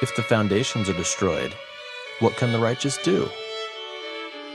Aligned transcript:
If 0.00 0.14
the 0.14 0.22
foundations 0.22 0.88
are 0.88 0.96
destroyed, 0.96 1.52
what 2.20 2.36
can 2.36 2.52
the 2.52 2.60
righteous 2.60 2.96
do? 2.98 3.28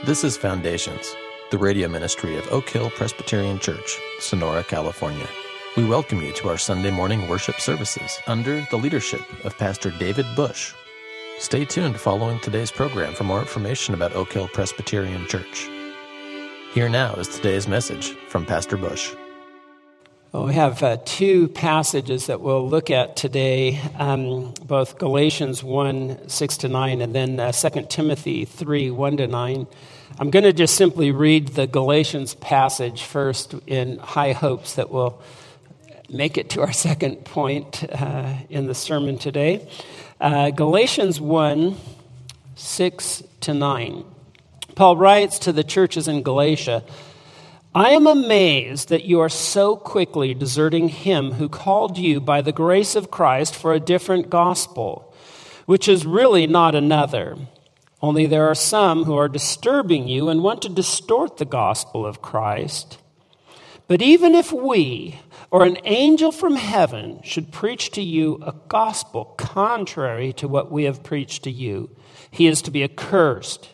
This 0.06 0.24
is 0.24 0.38
Foundations, 0.38 1.14
the 1.52 1.58
radio 1.58 1.90
ministry 1.90 2.38
of 2.38 2.50
Oak 2.50 2.70
Hill 2.70 2.90
Presbyterian 2.92 3.60
Church, 3.60 4.00
Sonora, 4.22 4.64
California. 4.64 5.28
We 5.76 5.84
welcome 5.84 6.22
you 6.22 6.32
to 6.32 6.48
our 6.48 6.58
Sunday 6.58 6.92
morning 6.92 7.28
worship 7.28 7.60
services 7.60 8.18
under 8.26 8.66
the 8.72 8.78
leadership 8.78 9.20
of 9.44 9.58
Pastor 9.58 9.92
David 9.92 10.28
Bush. 10.34 10.74
Stay 11.40 11.66
tuned 11.66 12.00
following 12.00 12.40
today's 12.40 12.72
program 12.72 13.14
for 13.14 13.26
more 13.26 13.42
information 13.42 13.94
about 13.94 14.14
Oak 14.14 14.32
Hill 14.32 14.48
Presbyterian 14.48 15.28
Church. 15.28 15.68
Here 16.74 16.88
now 16.88 17.16
is 17.16 17.28
today's 17.28 17.68
message 17.68 18.12
from 18.30 18.46
Pastor 18.46 18.78
Bush. 18.78 19.14
Well, 20.34 20.48
we 20.48 20.56
have 20.56 20.82
uh, 20.82 20.98
two 21.06 21.48
passages 21.50 22.26
that 22.26 22.42
we'll 22.42 22.68
look 22.68 22.90
at 22.90 23.16
today, 23.16 23.80
um, 24.00 24.56
both 24.66 24.98
Galatians 24.98 25.64
1, 25.64 26.28
6 26.28 26.58
to 26.58 26.70
9, 26.70 27.02
and 27.02 27.14
then 27.14 27.40
uh, 27.40 27.52
2 27.52 27.86
Timothy 27.88 28.46
3, 28.46 28.90
1 28.90 29.18
to 29.18 29.28
9. 29.28 29.68
I'm 30.18 30.32
going 30.32 30.44
to 30.44 30.52
just 30.52 30.74
simply 30.74 31.12
read 31.12 31.50
the 31.50 31.68
Galatians 31.68 32.34
passage 32.34 33.04
first 33.04 33.54
in 33.68 34.00
high 34.00 34.32
hopes 34.32 34.74
that 34.74 34.90
we'll 34.90 35.22
make 36.10 36.40
it 36.40 36.50
to 36.50 36.62
our 36.62 36.74
second 36.74 37.26
point 37.26 37.84
uh, 37.94 38.34
in 38.50 38.66
the 38.66 38.74
sermon 38.74 39.20
today. 39.20 39.70
Uh, 40.20 40.50
Galatians 40.50 41.22
1, 41.22 41.78
6 42.56 43.24
to 43.42 43.54
9. 43.54 44.04
Paul 44.74 44.98
writes 44.98 45.38
to 45.38 45.52
the 45.52 45.64
churches 45.64 46.08
in 46.08 46.24
Galatia, 46.24 46.84
I 47.76 47.90
am 47.90 48.06
amazed 48.06 48.90
that 48.90 49.06
you 49.06 49.20
are 49.22 49.30
so 49.30 49.76
quickly 49.76 50.36
deserting 50.36 50.90
him 50.90 51.32
who 51.32 51.50
called 51.50 51.98
you 51.98 52.22
by 52.22 52.42
the 52.42 52.52
grace 52.52 52.96
of 52.96 53.10
Christ 53.10 53.56
for 53.56 53.74
a 53.74 53.80
different 53.80 54.30
gospel, 54.30 55.12
which 55.66 55.88
is 55.88 56.06
really 56.06 56.46
not 56.46 56.76
another. 56.76 57.36
Only 58.00 58.28
there 58.28 58.48
are 58.48 58.54
some 58.54 59.06
who 59.06 59.18
are 59.18 59.28
disturbing 59.28 60.08
you 60.08 60.30
and 60.30 60.44
want 60.44 60.62
to 60.62 60.70
distort 60.70 61.38
the 61.38 61.46
gospel 61.46 62.06
of 62.06 62.22
Christ. 62.22 63.00
But 63.88 64.04
even 64.04 64.36
if 64.36 64.52
we 64.52 65.20
or 65.50 65.66
an 65.66 65.80
angel 65.84 66.32
from 66.32 66.58
heaven 66.58 67.22
should 67.24 67.52
preach 67.52 67.90
to 67.92 68.04
you 68.04 68.40
a 68.46 68.54
gospel 68.68 69.26
contrary 69.26 70.32
to 70.34 70.48
what 70.48 70.72
we 70.72 70.84
have 70.84 71.04
preached 71.04 71.44
to 71.46 71.52
you, 71.52 71.90
he 72.30 72.46
is 72.46 72.62
to 72.62 72.72
be 72.72 72.84
accursed. 72.84 73.74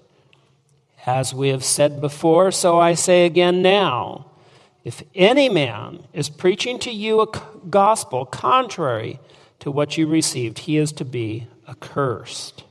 As 1.05 1.33
we 1.33 1.49
have 1.49 1.63
said 1.63 2.01
before, 2.01 2.51
so 2.51 2.79
I 2.79 2.93
say 2.93 3.25
again 3.25 3.61
now 3.61 4.29
if 4.83 5.03
any 5.13 5.49
man 5.49 6.03
is 6.13 6.29
preaching 6.29 6.79
to 6.79 6.91
you 6.91 7.21
a 7.21 7.27
gospel 7.69 8.25
contrary 8.25 9.19
to 9.59 9.69
what 9.69 9.97
you 9.97 10.07
received, 10.07 10.59
he 10.59 10.77
is 10.77 10.91
to 10.93 11.05
be 11.05 11.47
accursed. 11.67 12.63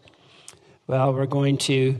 Well, 0.87 1.12
we're 1.12 1.27
going 1.27 1.59
to 1.59 1.99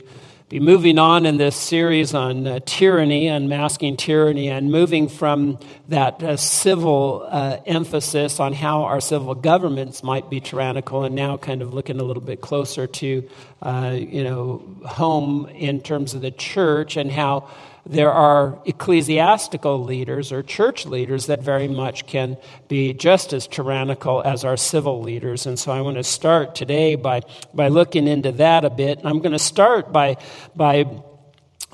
be 0.49 0.61
moving 0.61 0.99
on 0.99 1.27
in 1.27 1.37
this 1.37 1.55
series 1.55 2.15
on 2.15 2.47
uh, 2.47 2.59
tyranny, 2.65 3.27
unmasking 3.27 3.99
tyranny, 3.99 4.49
and 4.49 4.71
moving 4.71 5.07
from 5.07 5.59
that 5.89 6.23
uh, 6.23 6.39
civil 6.39 7.27
uh, 7.29 7.59
emphasis 7.67 8.41
on 8.41 8.55
how 8.55 8.85
our 8.85 8.99
civil 8.99 9.35
governments 9.35 10.03
might 10.03 10.31
be 10.31 10.41
tyrannical, 10.41 11.05
and 11.05 11.15
now 11.15 11.37
kind 11.37 11.61
of 11.61 11.75
looking 11.75 12.01
a 12.01 12.03
little 12.03 12.23
bit 12.23 12.41
closer 12.41 12.87
to, 12.87 13.29
uh, 13.61 13.95
you 13.95 14.25
know, 14.25 14.63
home 14.87 15.47
in 15.51 15.83
terms 15.83 16.15
of 16.15 16.23
the 16.23 16.31
church 16.31 16.97
and 16.97 17.13
how 17.13 17.51
there 17.87 18.13
are 18.13 18.59
ecclesiastical 18.67 19.83
leaders 19.83 20.33
or 20.33 20.43
church 20.43 20.85
leaders 20.85 21.27
that 21.27 21.43
very 21.43 21.69
much 21.69 22.07
can 22.07 22.37
be 22.69 22.93
just 22.93 23.33
as 23.33 23.47
tyrannical 23.47 24.23
as 24.23 24.45
our 24.45 24.57
civil 24.57 25.01
leaders. 25.03 25.47
And 25.47 25.59
so 25.59 25.73
I 25.73 25.81
want 25.81 25.97
to 25.97 26.05
start 26.05 26.55
today 26.55 26.97
by, 26.97 27.23
by 27.55 27.69
looking 27.69 28.07
into 28.07 28.33
that 28.33 28.65
a 28.65 28.71
bit. 28.71 28.99
And 28.99 29.09
I'm 29.09 29.21
going 29.21 29.33
to 29.33 29.39
start 29.39 29.93
by, 29.93 30.19
by 30.55 30.85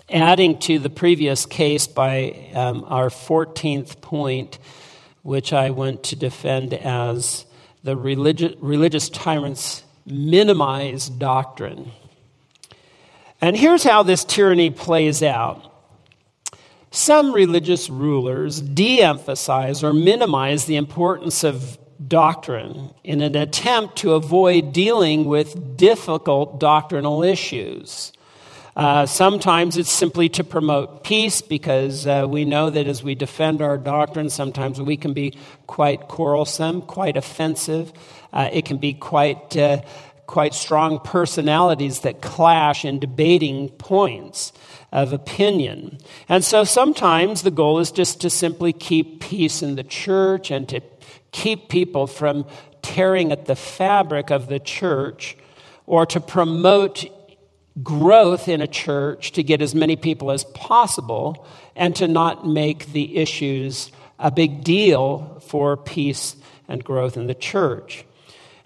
adding 0.08 0.58
to 0.60 0.78
the 0.78 0.90
previous 0.90 1.46
case 1.46 1.86
by 1.86 2.50
um, 2.54 2.84
our 2.86 3.08
14th 3.08 4.00
point, 4.00 4.58
which 5.22 5.52
I 5.52 5.70
want 5.70 6.04
to 6.04 6.16
defend 6.16 6.74
as 6.74 7.44
the 7.82 7.96
religi- 7.96 8.56
religious 8.60 9.08
tyrants 9.08 9.82
minimize 10.06 11.08
doctrine. 11.08 11.90
And 13.40 13.56
here's 13.56 13.82
how 13.82 14.02
this 14.02 14.24
tyranny 14.24 14.70
plays 14.70 15.22
out. 15.22 15.73
Some 16.94 17.32
religious 17.32 17.90
rulers 17.90 18.60
de 18.60 19.02
emphasize 19.02 19.82
or 19.82 19.92
minimize 19.92 20.66
the 20.66 20.76
importance 20.76 21.42
of 21.42 21.76
doctrine 22.06 22.94
in 23.02 23.20
an 23.20 23.34
attempt 23.34 23.96
to 23.96 24.12
avoid 24.12 24.72
dealing 24.72 25.24
with 25.24 25.76
difficult 25.76 26.60
doctrinal 26.60 27.24
issues. 27.24 28.12
Uh, 28.76 29.06
sometimes 29.06 29.76
it's 29.76 29.90
simply 29.90 30.28
to 30.28 30.44
promote 30.44 31.02
peace 31.02 31.42
because 31.42 32.06
uh, 32.06 32.26
we 32.28 32.44
know 32.44 32.70
that 32.70 32.86
as 32.86 33.02
we 33.02 33.16
defend 33.16 33.60
our 33.60 33.76
doctrine, 33.76 34.30
sometimes 34.30 34.80
we 34.80 34.96
can 34.96 35.12
be 35.12 35.36
quite 35.66 36.06
quarrelsome, 36.06 36.80
quite 36.80 37.16
offensive. 37.16 37.92
Uh, 38.32 38.48
it 38.52 38.64
can 38.64 38.76
be 38.76 38.94
quite, 38.94 39.56
uh, 39.56 39.82
quite 40.26 40.54
strong 40.54 40.98
personalities 41.00 42.00
that 42.00 42.20
clash 42.22 42.84
in 42.84 42.98
debating 42.98 43.68
points 43.70 44.52
of 44.92 45.12
opinion. 45.12 45.98
And 46.28 46.44
so 46.44 46.64
sometimes 46.64 47.42
the 47.42 47.50
goal 47.50 47.78
is 47.78 47.90
just 47.90 48.20
to 48.22 48.30
simply 48.30 48.72
keep 48.72 49.20
peace 49.20 49.62
in 49.62 49.76
the 49.76 49.84
church 49.84 50.50
and 50.50 50.68
to 50.68 50.80
keep 51.32 51.68
people 51.68 52.06
from 52.06 52.46
tearing 52.80 53.32
at 53.32 53.46
the 53.46 53.56
fabric 53.56 54.30
of 54.30 54.46
the 54.48 54.60
church 54.60 55.36
or 55.86 56.06
to 56.06 56.20
promote 56.20 57.04
growth 57.82 58.46
in 58.46 58.60
a 58.60 58.66
church 58.66 59.32
to 59.32 59.42
get 59.42 59.60
as 59.60 59.74
many 59.74 59.96
people 59.96 60.30
as 60.30 60.44
possible 60.44 61.46
and 61.74 61.96
to 61.96 62.06
not 62.06 62.46
make 62.46 62.92
the 62.92 63.16
issues 63.16 63.90
a 64.18 64.30
big 64.30 64.62
deal 64.62 65.42
for 65.46 65.76
peace 65.76 66.36
and 66.68 66.84
growth 66.84 67.16
in 67.16 67.26
the 67.26 67.34
church. 67.34 68.04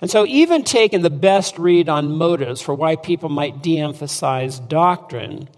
And 0.00 0.10
so, 0.10 0.24
even 0.26 0.62
taking 0.62 1.02
the 1.02 1.10
best 1.10 1.58
read 1.58 1.88
on 1.88 2.16
motives 2.16 2.60
for 2.60 2.74
why 2.74 2.96
people 2.96 3.28
might 3.28 3.62
de 3.62 3.78
emphasize 3.78 4.60
doctrine, 4.60 5.48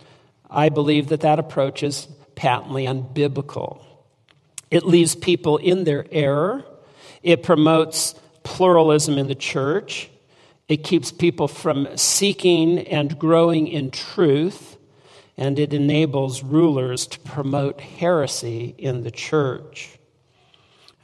I 0.48 0.70
believe 0.70 1.08
that 1.08 1.20
that 1.20 1.38
approach 1.38 1.82
is 1.82 2.08
patently 2.34 2.86
unbiblical. 2.86 3.84
It 4.70 4.84
leaves 4.84 5.14
people 5.14 5.58
in 5.58 5.84
their 5.84 6.06
error. 6.10 6.64
It 7.22 7.42
promotes 7.42 8.14
pluralism 8.42 9.18
in 9.18 9.28
the 9.28 9.34
church. 9.34 10.08
It 10.68 10.84
keeps 10.84 11.12
people 11.12 11.48
from 11.48 11.88
seeking 11.96 12.78
and 12.88 13.18
growing 13.18 13.68
in 13.68 13.90
truth. 13.90 14.78
And 15.36 15.58
it 15.58 15.74
enables 15.74 16.42
rulers 16.42 17.06
to 17.08 17.20
promote 17.20 17.80
heresy 17.80 18.74
in 18.78 19.02
the 19.02 19.10
church. 19.10 19.99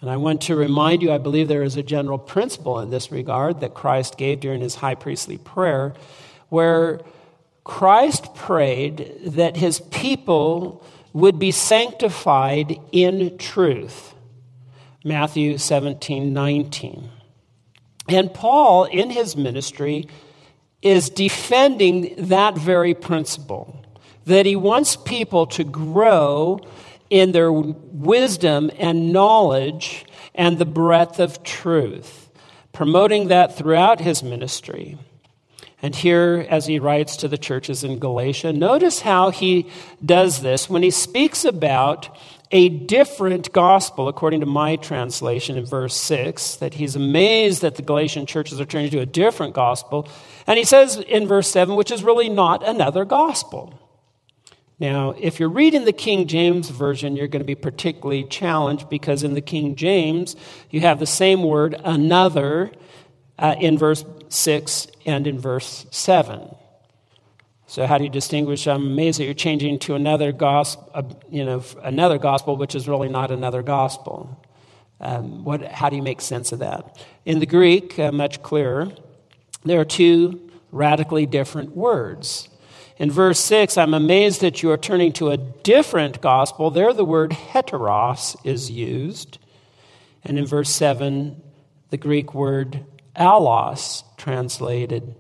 And 0.01 0.11
I 0.11 0.17
want 0.17 0.43
to 0.43 0.57
remind 0.57 1.03
you, 1.03 1.11
I 1.11 1.19
believe 1.19 1.49
there 1.49 1.63
is 1.63 1.77
a 1.77 1.83
general 1.83 2.19
principle 2.19 2.81
in 2.81 2.91
this 2.91 3.11
regard 3.11 3.61
that 3.61 3.75
Christ 3.75 4.19
gave 4.19 4.41
during 4.41 4.61
his 4.61 4.77
high 4.77 4.95
priestly 4.95 5.39
prayer, 5.39 5.95
where 6.49 7.01
Christ 7.65 8.35
prayed 8.35 9.19
that 9.25 9.57
his 9.57 9.81
people 9.91 10.85
would 11.13 11.39
be 11.39 11.51
sanctified 11.51 12.79
in 12.93 13.39
truth. 13.39 14.15
Matthew 15.03 15.57
17, 15.57 16.33
19. 16.33 17.09
And 18.09 18.33
Paul, 18.33 18.85
in 18.85 19.11
his 19.11 19.37
ministry, 19.37 20.09
is 20.83 21.11
defending 21.11 22.15
that 22.29 22.57
very 22.57 22.95
principle 22.95 23.83
that 24.27 24.45
he 24.45 24.57
wants 24.57 24.97
people 24.97 25.47
to 25.47 25.65
grow 25.65 26.61
in 27.11 27.33
their 27.33 27.53
wisdom 27.53 28.71
and 28.79 29.13
knowledge 29.13 30.05
and 30.35 30.59
the 30.59 30.67
breadth 30.67 31.19
of 31.19 31.43
truth, 31.43 32.31
promoting 32.73 33.29
that 33.29 33.57
throughout 33.57 34.01
his 34.01 34.23
ministry. 34.23 34.99
And 35.83 35.95
here, 35.95 36.47
as 36.49 36.67
he 36.67 36.79
writes 36.79 37.17
to 37.19 37.29
the 37.29 37.39
churches 37.39 37.85
in 37.85 37.99
Galatia, 37.99 38.53
notice 38.53 39.01
how 39.01 39.31
he 39.31 39.71
does 40.05 40.41
this 40.41 40.71
when 40.71 40.83
he 40.83 40.91
speaks 40.91 41.45
about 41.45 42.17
a 42.51 42.69
different 42.69 43.53
gospel, 43.53 44.09
according 44.09 44.41
to 44.41 44.47
my 44.47 44.77
translation 44.77 45.57
in 45.57 45.67
verse 45.67 45.97
6, 45.97 46.57
that 46.57 46.75
he's 46.75 46.97
amazed 46.97 47.63
that 47.63 47.75
the 47.75 47.83
Galatian 47.83 48.25
churches 48.25 48.61
are 48.61 48.65
turning 48.65 48.91
to 48.91 49.01
a 49.01 49.07
different 49.07 49.53
gospel. 49.53 50.09
And 50.47 50.57
he 50.59 50.65
says 50.65 50.97
in 50.97 51.27
verse 51.27 51.51
7, 51.51 51.77
which 51.77 51.91
is 51.91 52.03
really 52.03 52.29
not 52.29 52.67
another 52.67 53.05
gospel. 53.05 53.79
Now, 54.79 55.15
if 55.19 55.41
you're 55.41 55.49
reading 55.49 55.87
the 55.87 55.93
King 55.93 56.27
James 56.27 56.69
Version, 56.69 57.17
you're 57.17 57.29
going 57.29 57.41
to 57.41 57.47
be 57.47 57.55
particularly 57.55 58.25
challenged 58.25 58.91
because 58.91 59.23
in 59.23 59.33
the 59.33 59.41
King 59.41 59.75
James, 59.75 60.37
you 60.71 60.81
have 60.81 60.99
the 60.99 61.07
same 61.07 61.43
word, 61.43 61.81
another, 61.83 62.71
uh, 63.39 63.55
in 63.59 63.79
verse 63.79 64.05
6 64.29 64.87
and 65.07 65.27
in 65.27 65.39
verse 65.39 65.87
7. 65.91 66.55
So 67.67 67.87
how 67.87 67.97
do 67.97 68.05
you 68.05 68.11
distinguish? 68.11 68.69
I'm 68.69 68.87
amazed 68.87 69.19
that 69.19 69.25
you're 69.25 69.35
changing 69.35 69.79
to 69.81 69.95
another 69.95 70.31
gospel, 70.31 70.91
uh, 70.95 71.03
you 71.31 71.45
know, 71.45 71.65
another 71.83 72.19
gospel, 72.19 72.57
which 72.57 72.75
is 72.75 72.87
really 72.87 73.09
not 73.09 73.31
another 73.31 73.63
gospel. 73.63 74.45
Um, 75.01 75.45
what, 75.45 75.63
how 75.65 75.89
do 75.89 75.97
you 75.97 76.03
make 76.03 76.21
sense 76.21 76.53
of 76.53 76.61
that? 76.61 77.03
In 77.25 77.39
the 77.41 77.47
Greek, 77.47 77.99
uh, 77.99 78.13
much 78.13 78.43
clearer. 78.43 78.93
there 79.65 79.81
are 79.81 79.85
two 79.85 80.51
radically 80.71 81.27
different 81.27 81.75
words. 81.75 82.49
In 82.99 83.11
verse 83.11 83.41
6, 83.41 83.77
I'm 83.77 83.93
amazed 83.93 84.41
that 84.41 84.63
you 84.63 84.71
are 84.71 84.79
turning 84.79 85.13
to 85.15 85.29
a 85.29 85.37
different 85.37 86.23
gospel. 86.23 86.71
There, 86.71 86.95
the 86.95 87.05
word 87.05 87.31
heteros 87.31 88.37
is 88.43 88.71
used. 88.71 89.39
And 90.25 90.39
in 90.39 90.47
verse 90.47 90.71
7, 90.71 91.41
the 91.91 91.99
Greek 91.99 92.33
word 92.33 92.85
allos, 93.15 94.03
translated 94.17 95.15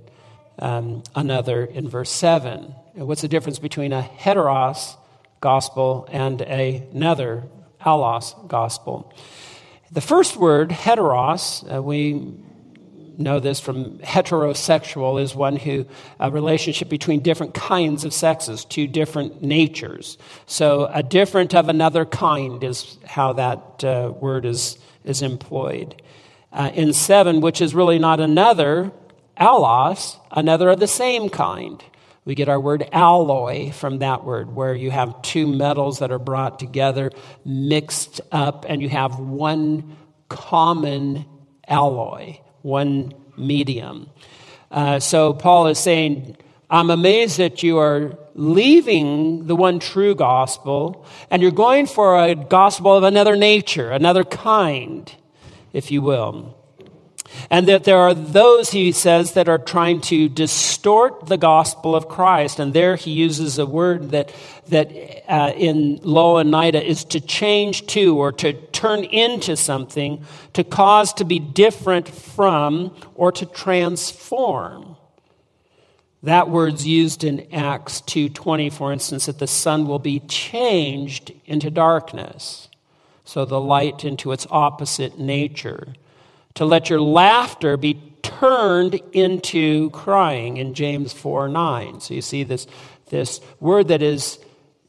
um, 0.59 1.03
another 1.15 1.65
in 1.65 1.87
verse 1.87 2.11
7. 2.11 2.75
What's 2.95 3.21
the 3.21 3.29
difference 3.29 3.59
between 3.59 3.93
a 3.93 4.03
heteros 4.03 4.97
gospel 5.41 6.09
and 6.11 6.41
a, 6.43 6.89
another 6.95 7.45
allos 7.85 8.35
gospel? 8.49 9.13
The 9.93 10.01
first 10.01 10.39
word, 10.39 10.71
heteros, 10.71 11.77
uh, 11.77 11.83
we 11.83 12.33
know 13.19 13.41
this 13.41 13.61
from 13.61 13.99
heterosexual 13.99 15.21
is 15.21 15.35
one 15.35 15.57
who 15.57 15.87
a 16.21 16.31
relationship 16.31 16.89
between 16.89 17.21
different 17.21 17.55
kinds 17.55 18.05
of 18.05 18.13
sexes 18.13 18.65
two 18.65 18.87
different 18.87 19.43
natures. 19.43 20.19
So 20.47 20.91
a 20.93 21.03
different 21.03 21.55
of 21.55 21.69
another 21.69 22.05
kind 22.05 22.63
is 22.63 22.99
how 23.05 23.35
that 23.35 23.85
uh, 23.85 24.13
word 24.21 24.45
is 24.45 24.79
is 25.05 25.23
employed. 25.23 26.01
Uh, 26.53 26.71
in 26.75 26.93
seven 26.93 27.41
which 27.41 27.61
is 27.61 27.75
really 27.75 27.99
not 27.99 28.21
another 28.21 28.91
allos 29.39 30.17
another 30.31 30.71
of 30.71 30.81
the 30.81 30.89
same 30.89 31.29
kind. 31.29 31.83
We 32.25 32.35
get 32.35 32.49
our 32.49 32.59
word 32.59 32.89
alloy 32.91 33.71
from 33.71 34.01
that 34.01 34.25
word, 34.25 34.53
where 34.53 34.75
you 34.75 34.91
have 34.91 35.23
two 35.23 35.47
metals 35.47 36.01
that 36.01 36.11
are 36.11 36.19
brought 36.19 36.59
together, 36.59 37.13
mixed 37.45 38.21
up, 38.33 38.67
and 38.69 38.83
you 38.83 38.89
have 38.89 39.21
one 39.21 39.97
common 40.29 41.25
alloy 41.69 42.41
one 42.67 43.15
medium. 43.37 44.11
Uh, 44.73 44.99
so 44.99 45.33
Paul 45.33 45.69
is 45.69 45.79
saying, 45.79 46.37
I'm 46.69 46.91
amazed 46.91 47.39
that 47.39 47.63
you 47.63 47.79
are 47.79 48.19
leaving 48.35 49.47
the 49.47 49.55
one 49.55 49.79
true 49.79 50.17
gospel 50.17 51.07
and 51.31 51.41
you're 51.41 51.53
going 51.53 51.87
for 51.87 52.19
a 52.19 52.35
gospel 52.35 52.97
of 52.97 53.05
another 53.05 53.37
nature, 53.37 53.93
another 53.93 54.25
kind, 54.25 55.11
if 55.73 55.93
you 55.93 56.03
will. 56.03 56.56
And 57.51 57.69
that 57.69 57.85
there 57.85 57.99
are 57.99 58.15
those, 58.15 58.71
he 58.71 58.93
says, 58.93 59.33
that 59.33 59.49
are 59.49 59.59
trying 59.59 60.01
to 60.03 60.29
distort 60.29 61.27
the 61.27 61.37
gospel 61.37 61.95
of 61.95 62.09
Christ. 62.09 62.59
And 62.59 62.73
there 62.73 62.97
he 62.97 63.11
uses 63.11 63.59
a 63.59 63.67
word 63.67 64.11
that, 64.11 64.33
that 64.69 64.91
uh, 65.29 65.53
in 65.57 65.99
Louw-Nida 65.99 66.83
is 66.83 67.05
to 67.05 67.21
change 67.21 67.87
to 67.89 68.17
or 68.19 68.33
to 68.33 68.53
turn 68.53 69.05
into 69.05 69.57
something, 69.57 70.25
to 70.53 70.65
cause 70.65 71.13
to 71.15 71.25
be 71.25 71.39
different 71.39 72.09
from 72.09 72.95
or 73.15 73.33
to 73.33 73.47
transform. 73.47 74.97
That 76.23 76.51
word's 76.51 76.87
used 76.87 77.23
in 77.23 77.47
Acts 77.53 78.01
2:20 78.01 78.73
for 78.73 78.93
instance 78.93 79.27
that 79.27 79.39
the 79.39 79.47
sun 79.47 79.87
will 79.87 80.01
be 80.01 80.19
changed 80.21 81.31
into 81.45 81.71
darkness. 81.71 82.69
So 83.25 83.45
the 83.45 83.61
light 83.61 84.05
into 84.05 84.33
its 84.33 84.47
opposite 84.51 85.21
nature 85.21 85.95
to 86.57 86.65
let 86.65 86.91
your 86.91 87.01
laughter 87.01 87.77
be 87.77 87.95
turned 88.23 88.95
into 89.13 89.91
crying 89.91 90.57
in 90.57 90.75
James 90.75 91.13
4 91.13 91.49
9. 91.49 92.01
So 92.01 92.15
you 92.15 92.23
see 92.23 92.43
this, 92.43 92.67
this 93.11 93.41
word 93.61 93.89
that 93.89 94.03
is 94.03 94.39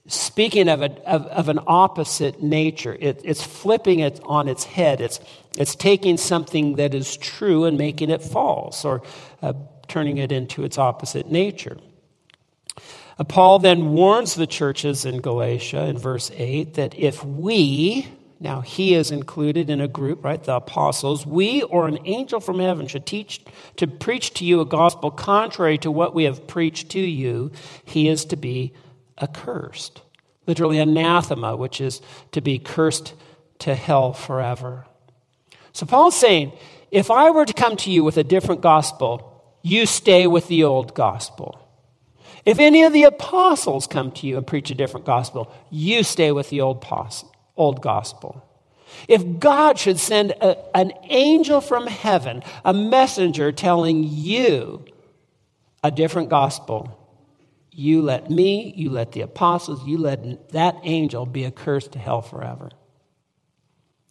speaking 0.08 0.70
of, 0.70 0.82
a, 0.82 0.92
of, 1.08 1.26
of 1.28 1.50
an 1.50 1.60
opposite 1.68 2.42
nature. 2.42 2.98
It, 3.00 3.22
it's 3.24 3.44
flipping 3.44 4.00
it 4.00 4.20
on 4.24 4.48
its 4.48 4.64
head. 4.64 5.02
It's, 5.02 5.20
it's 5.58 5.76
taking 5.76 6.18
something 6.18 6.76
that 6.76 6.94
is 6.94 7.16
true 7.18 7.66
and 7.66 7.78
making 7.78 8.10
it 8.10 8.22
false 8.22 8.86
or 8.86 9.02
uh, 9.42 9.54
turning 9.88 10.18
it 10.18 10.32
into 10.32 10.64
its 10.64 10.78
opposite 10.78 11.30
nature. 11.30 11.78
Uh, 13.20 13.24
Paul 13.24 13.60
then 13.60 13.94
warns 13.94 14.36
the 14.36 14.48
churches 14.48 15.06
in 15.06 15.22
Galatia 15.22 15.86
in 15.86 15.98
verse 15.98 16.32
8 16.34 16.76
that 16.76 16.98
if 16.98 17.24
we, 17.24 18.08
now, 18.40 18.62
he 18.62 18.94
is 18.94 19.10
included 19.10 19.70
in 19.70 19.82
a 19.82 19.88
group, 19.88 20.24
right? 20.24 20.44
The 20.44 20.58
apostles. 20.58 21.26
We 21.26 21.64
or 21.64 21.88
an 21.88 21.98
angel 22.06 22.40
from 22.40 22.60
heaven 22.60 22.88
should 22.88 23.06
teach 23.06 23.44
to 23.78 23.88
preach 23.88 24.34
to 24.36 24.46
you 24.46 24.62
a 24.62 24.66
gospel 24.66 25.10
contrary 25.10 25.80
to 25.80 25.90
what 25.90 26.14
we 26.14 26.26
have 26.26 26.46
preached 26.46 26.90
to 26.92 27.00
you. 27.00 27.52
He 27.84 28.08
is 28.08 28.26
to 28.26 28.36
be 28.36 28.74
accursed. 29.20 30.02
Literally, 30.46 30.78
anathema, 30.78 31.56
which 31.56 31.82
is 31.82 32.00
to 32.32 32.42
be 32.42 32.60
cursed 32.60 33.16
to 33.60 33.74
hell 33.74 34.14
forever. 34.14 34.86
So, 35.74 35.88
Paul's 35.88 36.16
saying, 36.16 36.54
if 36.92 37.10
I 37.10 37.32
were 37.32 37.46
to 37.46 37.54
come 37.54 37.76
to 37.78 37.92
you 37.92 38.04
with 38.04 38.18
a 38.18 38.24
different 38.24 38.62
gospel, 38.62 39.44
you 39.64 39.88
stay 39.88 40.28
with 40.28 40.48
the 40.48 40.64
old 40.64 40.94
gospel. 40.94 41.60
If 42.46 42.60
any 42.60 42.84
of 42.84 42.94
the 42.94 43.04
apostles 43.04 43.88
come 43.88 44.12
to 44.12 44.28
you 44.28 44.38
and 44.38 44.46
preach 44.46 44.70
a 44.70 44.76
different 44.76 45.08
gospel, 45.08 45.52
you 45.72 46.04
stay 46.04 46.32
with 46.32 46.50
the 46.50 46.62
old 46.62 46.78
apostle 46.78 47.34
old 47.58 47.82
gospel. 47.82 48.44
If 49.08 49.40
God 49.40 49.78
should 49.78 50.00
send 50.00 50.32
a, 50.32 50.58
an 50.76 50.94
angel 51.04 51.62
from 51.62 51.88
heaven, 51.88 52.44
a 52.64 52.74
messenger 52.74 53.52
telling 53.52 54.04
you 54.04 54.86
a 55.84 55.92
different 55.92 56.30
gospel, 56.30 56.98
you 57.72 58.02
let 58.02 58.30
me, 58.30 58.74
you 58.76 58.90
let 58.90 59.12
the 59.12 59.22
apostles, 59.22 59.86
you 59.86 59.98
let 59.98 60.50
that 60.52 60.78
angel 60.84 61.26
be 61.26 61.46
accursed 61.46 61.92
to 61.92 62.00
hell 62.00 62.22
forever. 62.22 62.72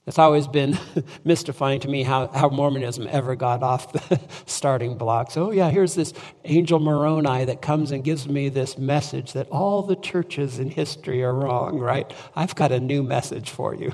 It's 0.07 0.21
always 0.21 0.47
been 0.47 0.79
mystifying 1.25 1.81
to 1.81 1.89
me 1.89 2.05
how, 2.05 2.29
how 2.29 2.49
Mormonism 2.49 3.09
ever 3.11 3.35
got 3.35 3.65
off 3.65 3.93
the 3.93 4.21
starting 4.47 4.97
blocks. 4.97 5.37
Oh, 5.37 5.51
yeah, 5.51 5.69
here's 5.71 5.97
this 5.97 6.13
angel 6.45 6.79
Moroni 6.79 7.45
that 7.45 7.61
comes 7.61 7.91
and 7.91 8.05
gives 8.05 8.29
me 8.29 8.49
this 8.49 8.79
message 8.79 9.33
that 9.33 9.49
all 9.49 9.83
the 9.83 9.97
churches 9.97 10.61
in 10.61 10.71
history 10.71 11.25
are 11.25 11.35
wrong, 11.35 11.81
right? 11.81 12.13
I've 12.37 12.55
got 12.55 12.71
a 12.71 12.79
new 12.79 13.03
message 13.03 13.51
for 13.51 13.75
you. 13.75 13.93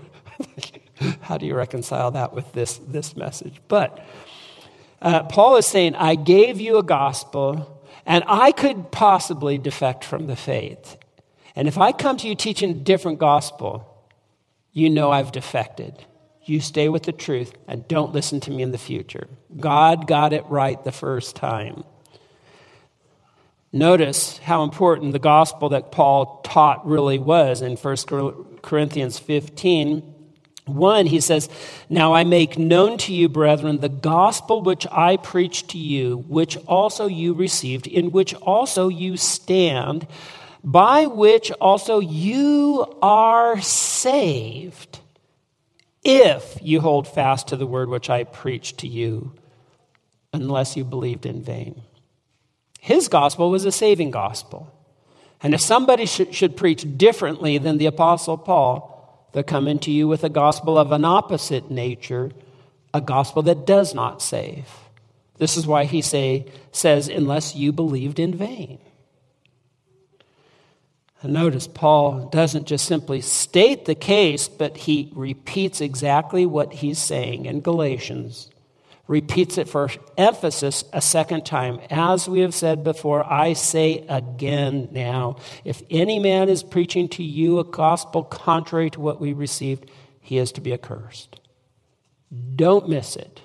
how 1.22 1.38
do 1.38 1.46
you 1.46 1.54
reconcile 1.54 2.10
that 2.10 2.34
with 2.34 2.52
this, 2.52 2.76
this 2.76 3.16
message? 3.16 3.62
But 3.68 4.04
uh, 5.00 5.22
Paul 5.24 5.56
is 5.56 5.66
saying, 5.66 5.94
I 5.94 6.14
gave 6.14 6.60
you 6.60 6.76
a 6.76 6.82
gospel, 6.82 7.82
and 8.04 8.22
I 8.26 8.52
could 8.52 8.92
possibly 8.92 9.56
defect 9.56 10.04
from 10.04 10.26
the 10.26 10.36
faith. 10.36 10.98
And 11.56 11.68
if 11.68 11.78
I 11.78 11.92
come 11.92 12.18
to 12.18 12.28
you 12.28 12.34
teaching 12.34 12.70
a 12.70 12.74
different 12.74 13.18
gospel, 13.18 13.91
you 14.72 14.90
know 14.90 15.10
I've 15.10 15.32
defected. 15.32 16.04
You 16.44 16.60
stay 16.60 16.88
with 16.88 17.04
the 17.04 17.12
truth 17.12 17.52
and 17.68 17.86
don't 17.86 18.12
listen 18.12 18.40
to 18.40 18.50
me 18.50 18.62
in 18.62 18.72
the 18.72 18.78
future. 18.78 19.28
God 19.58 20.06
got 20.06 20.32
it 20.32 20.44
right 20.46 20.82
the 20.82 20.92
first 20.92 21.36
time. 21.36 21.84
Notice 23.72 24.38
how 24.38 24.64
important 24.64 25.12
the 25.12 25.18
gospel 25.18 25.70
that 25.70 25.92
Paul 25.92 26.42
taught 26.42 26.86
really 26.86 27.18
was 27.18 27.62
in 27.62 27.76
1 27.76 27.96
Corinthians 28.60 29.18
15. 29.18 30.08
1, 30.66 31.06
he 31.06 31.20
says, 31.20 31.48
Now 31.88 32.12
I 32.12 32.24
make 32.24 32.58
known 32.58 32.98
to 32.98 33.12
you, 33.12 33.28
brethren, 33.28 33.78
the 33.78 33.88
gospel 33.88 34.62
which 34.62 34.86
I 34.92 35.16
preached 35.16 35.70
to 35.70 35.78
you, 35.78 36.24
which 36.28 36.56
also 36.66 37.06
you 37.06 37.34
received, 37.34 37.86
in 37.86 38.10
which 38.10 38.34
also 38.34 38.88
you 38.88 39.16
stand 39.16 40.06
by 40.64 41.06
which 41.06 41.50
also 41.52 42.00
you 42.00 42.86
are 43.02 43.60
saved, 43.60 45.00
if 46.04 46.58
you 46.62 46.80
hold 46.80 47.06
fast 47.06 47.48
to 47.48 47.56
the 47.56 47.66
word 47.66 47.88
which 47.88 48.10
I 48.10 48.24
preached 48.24 48.78
to 48.78 48.88
you, 48.88 49.32
unless 50.32 50.76
you 50.76 50.84
believed 50.84 51.26
in 51.26 51.42
vain. 51.42 51.82
His 52.80 53.08
gospel 53.08 53.50
was 53.50 53.64
a 53.64 53.72
saving 53.72 54.10
gospel. 54.10 54.72
And 55.42 55.54
if 55.54 55.60
somebody 55.60 56.06
should, 56.06 56.34
should 56.34 56.56
preach 56.56 56.86
differently 56.96 57.58
than 57.58 57.78
the 57.78 57.86
Apostle 57.86 58.38
Paul, 58.38 59.28
they're 59.32 59.42
coming 59.42 59.78
to 59.80 59.90
you 59.90 60.08
with 60.08 60.24
a 60.24 60.28
gospel 60.28 60.78
of 60.78 60.92
an 60.92 61.04
opposite 61.04 61.70
nature, 61.70 62.30
a 62.94 63.00
gospel 63.00 63.42
that 63.42 63.66
does 63.66 63.94
not 63.94 64.22
save. 64.22 64.68
This 65.38 65.56
is 65.56 65.66
why 65.66 65.84
he 65.84 66.02
say, 66.02 66.46
says, 66.70 67.08
unless 67.08 67.56
you 67.56 67.72
believed 67.72 68.18
in 68.18 68.34
vain. 68.34 68.78
Notice 71.24 71.68
Paul 71.68 72.28
doesn't 72.28 72.66
just 72.66 72.86
simply 72.86 73.20
state 73.20 73.84
the 73.84 73.94
case, 73.94 74.48
but 74.48 74.76
he 74.76 75.10
repeats 75.14 75.80
exactly 75.80 76.46
what 76.46 76.72
he's 76.72 76.98
saying 76.98 77.46
in 77.46 77.60
Galatians. 77.60 78.50
Repeats 79.06 79.58
it 79.58 79.68
for 79.68 79.90
emphasis 80.16 80.84
a 80.92 81.00
second 81.00 81.44
time. 81.44 81.80
As 81.90 82.28
we 82.28 82.40
have 82.40 82.54
said 82.54 82.82
before, 82.82 83.24
I 83.30 83.52
say 83.52 84.04
again 84.08 84.88
now 84.90 85.36
if 85.64 85.82
any 85.90 86.18
man 86.18 86.48
is 86.48 86.62
preaching 86.62 87.08
to 87.10 87.22
you 87.22 87.58
a 87.58 87.64
gospel 87.64 88.24
contrary 88.24 88.90
to 88.90 89.00
what 89.00 89.20
we 89.20 89.32
received, 89.32 89.90
he 90.20 90.38
is 90.38 90.50
to 90.52 90.60
be 90.60 90.72
accursed. 90.72 91.40
Don't 92.56 92.88
miss 92.88 93.16
it. 93.16 93.42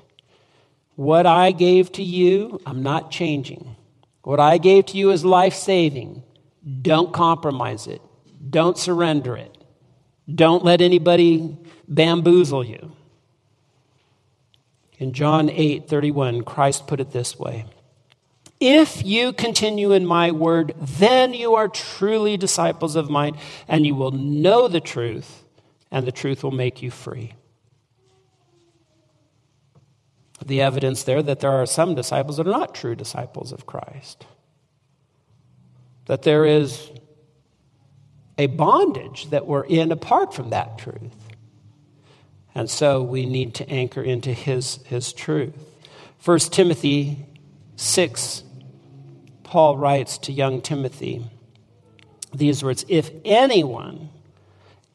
What 0.96 1.26
I 1.26 1.52
gave 1.52 1.92
to 1.94 2.04
you, 2.04 2.62
I'm 2.66 2.82
not 2.82 3.12
changing. 3.12 3.76
What 4.24 4.40
I 4.40 4.58
gave 4.58 4.88
to 4.88 4.98
you 4.98 5.12
is 5.12 5.26
life 5.26 5.54
saving. 5.54 6.24
Don't 6.82 7.14
compromise 7.14 7.88
it. 7.88 8.02
Don't 8.50 8.78
surrender 8.78 9.38
it. 9.38 9.58
Don't 10.34 10.64
let 10.64 10.82
anybody 10.82 11.58
bamboozle 11.88 12.66
you. 12.66 12.92
In 14.98 15.14
John 15.14 15.50
8 15.50 15.88
31, 15.88 16.44
Christ 16.44 16.88
put 16.88 17.00
it 17.00 17.12
this 17.12 17.38
way 17.40 17.66
If 18.60 19.06
you 19.06 19.32
continue 19.32 19.92
in 19.94 20.06
my 20.06 20.32
word, 20.32 20.74
then 20.80 21.34
you 21.34 21.56
are 21.56 21.68
truly 21.68 22.36
disciples 22.36 22.96
of 22.96 23.10
mine, 23.10 23.38
and 23.68 23.86
you 23.86 23.96
will 23.96 24.12
know 24.12 24.68
the 24.68 24.82
truth, 24.82 25.44
and 25.92 26.06
the 26.06 26.12
truth 26.12 26.44
will 26.44 26.52
make 26.52 26.82
you 26.82 26.92
free. 26.92 27.34
The 30.46 30.62
evidence 30.62 31.04
there 31.04 31.22
that 31.24 31.40
there 31.40 31.52
are 31.52 31.66
some 31.66 31.96
disciples 31.96 32.38
that 32.38 32.48
are 32.48 32.52
not 32.52 32.76
true 32.76 32.96
disciples 32.96 33.52
of 33.52 33.66
Christ. 33.66 34.26
That 36.08 36.24
there 36.24 36.46
is 36.46 36.90
a 38.38 38.48
bondage 38.48 39.30
that 39.30 39.48
we're 39.48 39.66
in 39.66 39.92
apart 39.92 40.34
from 40.34 40.50
that 40.50 40.78
truth. 40.78 41.16
And 42.56 42.70
so 42.70 43.04
we 43.04 43.26
need 43.26 43.54
to 43.56 43.70
anchor 43.70 44.02
into 44.02 44.34
his, 44.34 44.80
his 44.86 45.14
truth. 45.14 45.54
1 46.24 46.40
Timothy 46.40 47.26
6, 47.76 48.44
Paul 49.44 49.78
writes 49.78 50.18
to 50.20 50.32
young 50.32 50.62
Timothy 50.62 51.24
these 52.34 52.64
words 52.64 52.86
If 52.88 53.12
anyone 53.24 54.10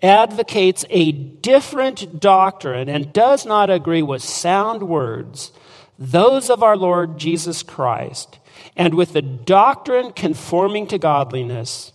advocates 0.02 0.84
a 0.90 1.12
different 1.12 2.20
doctrine 2.20 2.88
and 2.88 3.12
does 3.12 3.46
not 3.46 3.70
agree 3.70 4.02
with 4.02 4.22
sound 4.22 4.82
words, 4.82 5.52
those 5.98 6.50
of 6.50 6.62
our 6.62 6.76
Lord 6.76 7.18
Jesus 7.18 7.62
Christ, 7.62 8.38
and 8.76 8.94
with 8.94 9.12
the 9.12 9.22
doctrine 9.22 10.12
conforming 10.12 10.86
to 10.88 10.98
godliness, 10.98 11.92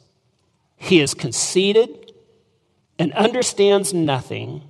he 0.75 0.99
is 0.99 1.13
conceited 1.13 2.13
and 2.99 3.13
understands 3.13 3.93
nothing, 3.93 4.61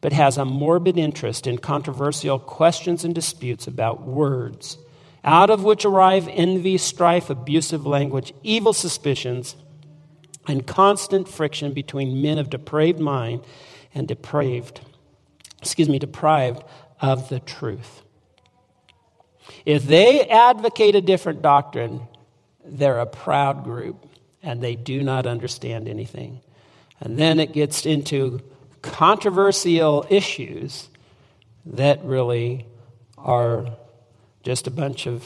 but 0.00 0.12
has 0.12 0.38
a 0.38 0.44
morbid 0.44 0.96
interest 0.98 1.46
in 1.46 1.58
controversial 1.58 2.38
questions 2.38 3.04
and 3.04 3.14
disputes 3.14 3.66
about 3.66 4.02
words, 4.02 4.78
out 5.22 5.50
of 5.50 5.62
which 5.62 5.84
arrive 5.84 6.28
envy, 6.28 6.78
strife, 6.78 7.30
abusive 7.30 7.86
language, 7.86 8.32
evil 8.42 8.72
suspicions, 8.72 9.56
and 10.48 10.66
constant 10.66 11.28
friction 11.28 11.72
between 11.72 12.22
men 12.22 12.38
of 12.38 12.50
depraved 12.50 12.98
mind 12.98 13.44
and 13.94 14.08
depraved, 14.08 14.80
excuse 15.60 15.88
me, 15.88 15.98
deprived 15.98 16.64
of 17.00 17.28
the 17.28 17.40
truth. 17.40 18.02
If 19.64 19.84
they 19.84 20.28
advocate 20.28 20.94
a 20.94 21.00
different 21.00 21.42
doctrine, 21.42 22.02
they're 22.64 23.00
a 23.00 23.06
proud 23.06 23.64
group 23.64 24.06
and 24.42 24.62
they 24.62 24.74
do 24.74 25.02
not 25.02 25.26
understand 25.26 25.88
anything. 25.88 26.40
And 27.00 27.18
then 27.18 27.40
it 27.40 27.52
gets 27.52 27.86
into 27.86 28.40
controversial 28.82 30.06
issues 30.08 30.88
that 31.66 32.04
really 32.04 32.66
are 33.18 33.66
just 34.42 34.66
a 34.66 34.70
bunch 34.70 35.06
of 35.06 35.24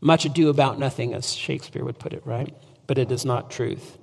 much 0.00 0.24
ado 0.24 0.48
about 0.48 0.78
nothing, 0.78 1.14
as 1.14 1.34
Shakespeare 1.34 1.84
would 1.84 1.98
put 1.98 2.12
it, 2.12 2.22
right? 2.24 2.54
But 2.86 2.98
it 2.98 3.10
is 3.10 3.24
not 3.24 3.50
truth. 3.50 3.98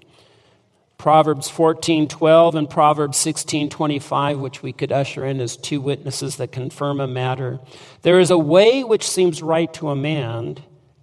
Proverbs 0.98 1.50
14:12 1.50 2.56
and 2.56 2.70
Proverbs 2.70 3.18
16:25 3.18 4.40
which 4.40 4.64
we 4.64 4.72
could 4.72 4.92
usher 4.92 5.26
in 5.26 5.42
as 5.42 5.58
two 5.58 5.82
witnesses 5.82 6.38
that 6.38 6.52
confirm 6.52 7.00
a 7.00 7.08
matter. 7.08 7.60
There 8.04 8.20
is 8.20 8.32
a 8.32 8.38
way 8.38 8.84
which 8.84 9.10
seems 9.10 9.42
right 9.42 9.74
to 9.74 9.90
a 9.90 9.96
man, 9.96 10.60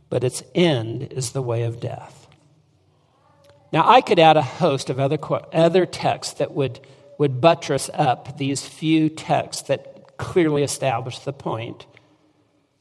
but 0.09 0.25
its 0.25 0.43
end 0.55 1.13
is 1.13 1.33
the 1.33 1.43
way 1.43 1.65
of 1.65 1.81
death. 1.81 2.21
Now, 3.73 3.89
I 3.89 4.01
could 4.01 4.19
add 4.19 4.37
a 4.37 4.43
host 4.43 4.91
of 4.91 4.99
other, 4.99 5.19
other 5.53 5.87
texts 5.87 6.35
that 6.35 6.53
would, 6.53 6.81
would 7.19 7.41
buttress 7.41 7.89
up 7.95 8.37
these 8.37 8.67
few 8.67 9.09
texts 9.09 9.63
that 9.69 10.17
clearly 10.17 10.63
establish 10.63 11.19
the 11.21 11.33
point 11.33 11.87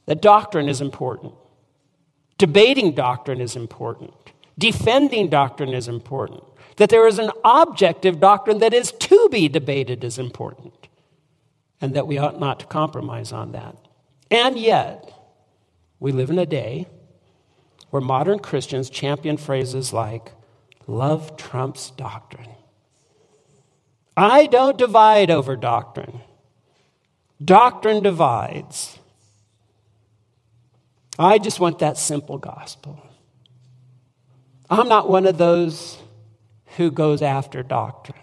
that 0.08 0.22
doctrine 0.22 0.68
is 0.68 0.82
important. 0.82 1.34
Debating 2.40 2.94
doctrine 2.94 3.40
is 3.40 3.56
important. 3.56 4.14
Defending 4.60 5.30
doctrine 5.30 5.74
is 5.74 5.88
important. 5.88 6.44
That 6.76 6.90
there 6.90 7.08
is 7.08 7.18
an 7.18 7.32
objective 7.44 8.20
doctrine 8.20 8.60
that 8.60 8.74
is 8.74 8.92
to 8.92 9.30
be 9.32 9.48
debated 9.48 10.04
is 10.04 10.20
important. 10.20 10.88
And 11.82 11.94
that 11.96 12.08
we 12.08 12.18
ought 12.18 12.40
not 12.40 12.60
to 12.60 12.66
compromise 12.66 13.32
on 13.32 13.54
that. 13.54 13.76
And 14.30 14.60
yet, 14.60 15.12
we 16.00 16.12
live 16.12 16.30
in 16.30 16.38
a 16.38 16.46
day 16.46 16.88
where 17.90 18.02
modern 18.02 18.40
Christians 18.40 18.90
champion 18.90 19.38
phrases 19.38 19.94
like, 19.94 20.34
Love 20.88 21.38
trumps 21.38 21.92
doctrine. 21.92 22.50
I 24.18 24.48
don't 24.48 24.78
divide 24.78 25.32
over 25.32 25.56
doctrine. 25.56 26.22
Doctrine 27.44 28.04
divides. 28.04 28.98
I 31.18 31.38
just 31.38 31.60
want 31.60 31.80
that 31.80 31.98
simple 31.98 32.38
gospel. 32.38 33.02
I'm 34.70 34.88
not 34.88 35.10
one 35.10 35.26
of 35.26 35.38
those 35.38 35.98
who 36.78 36.92
goes 36.92 37.22
after 37.22 37.64
doctrine 37.64 38.18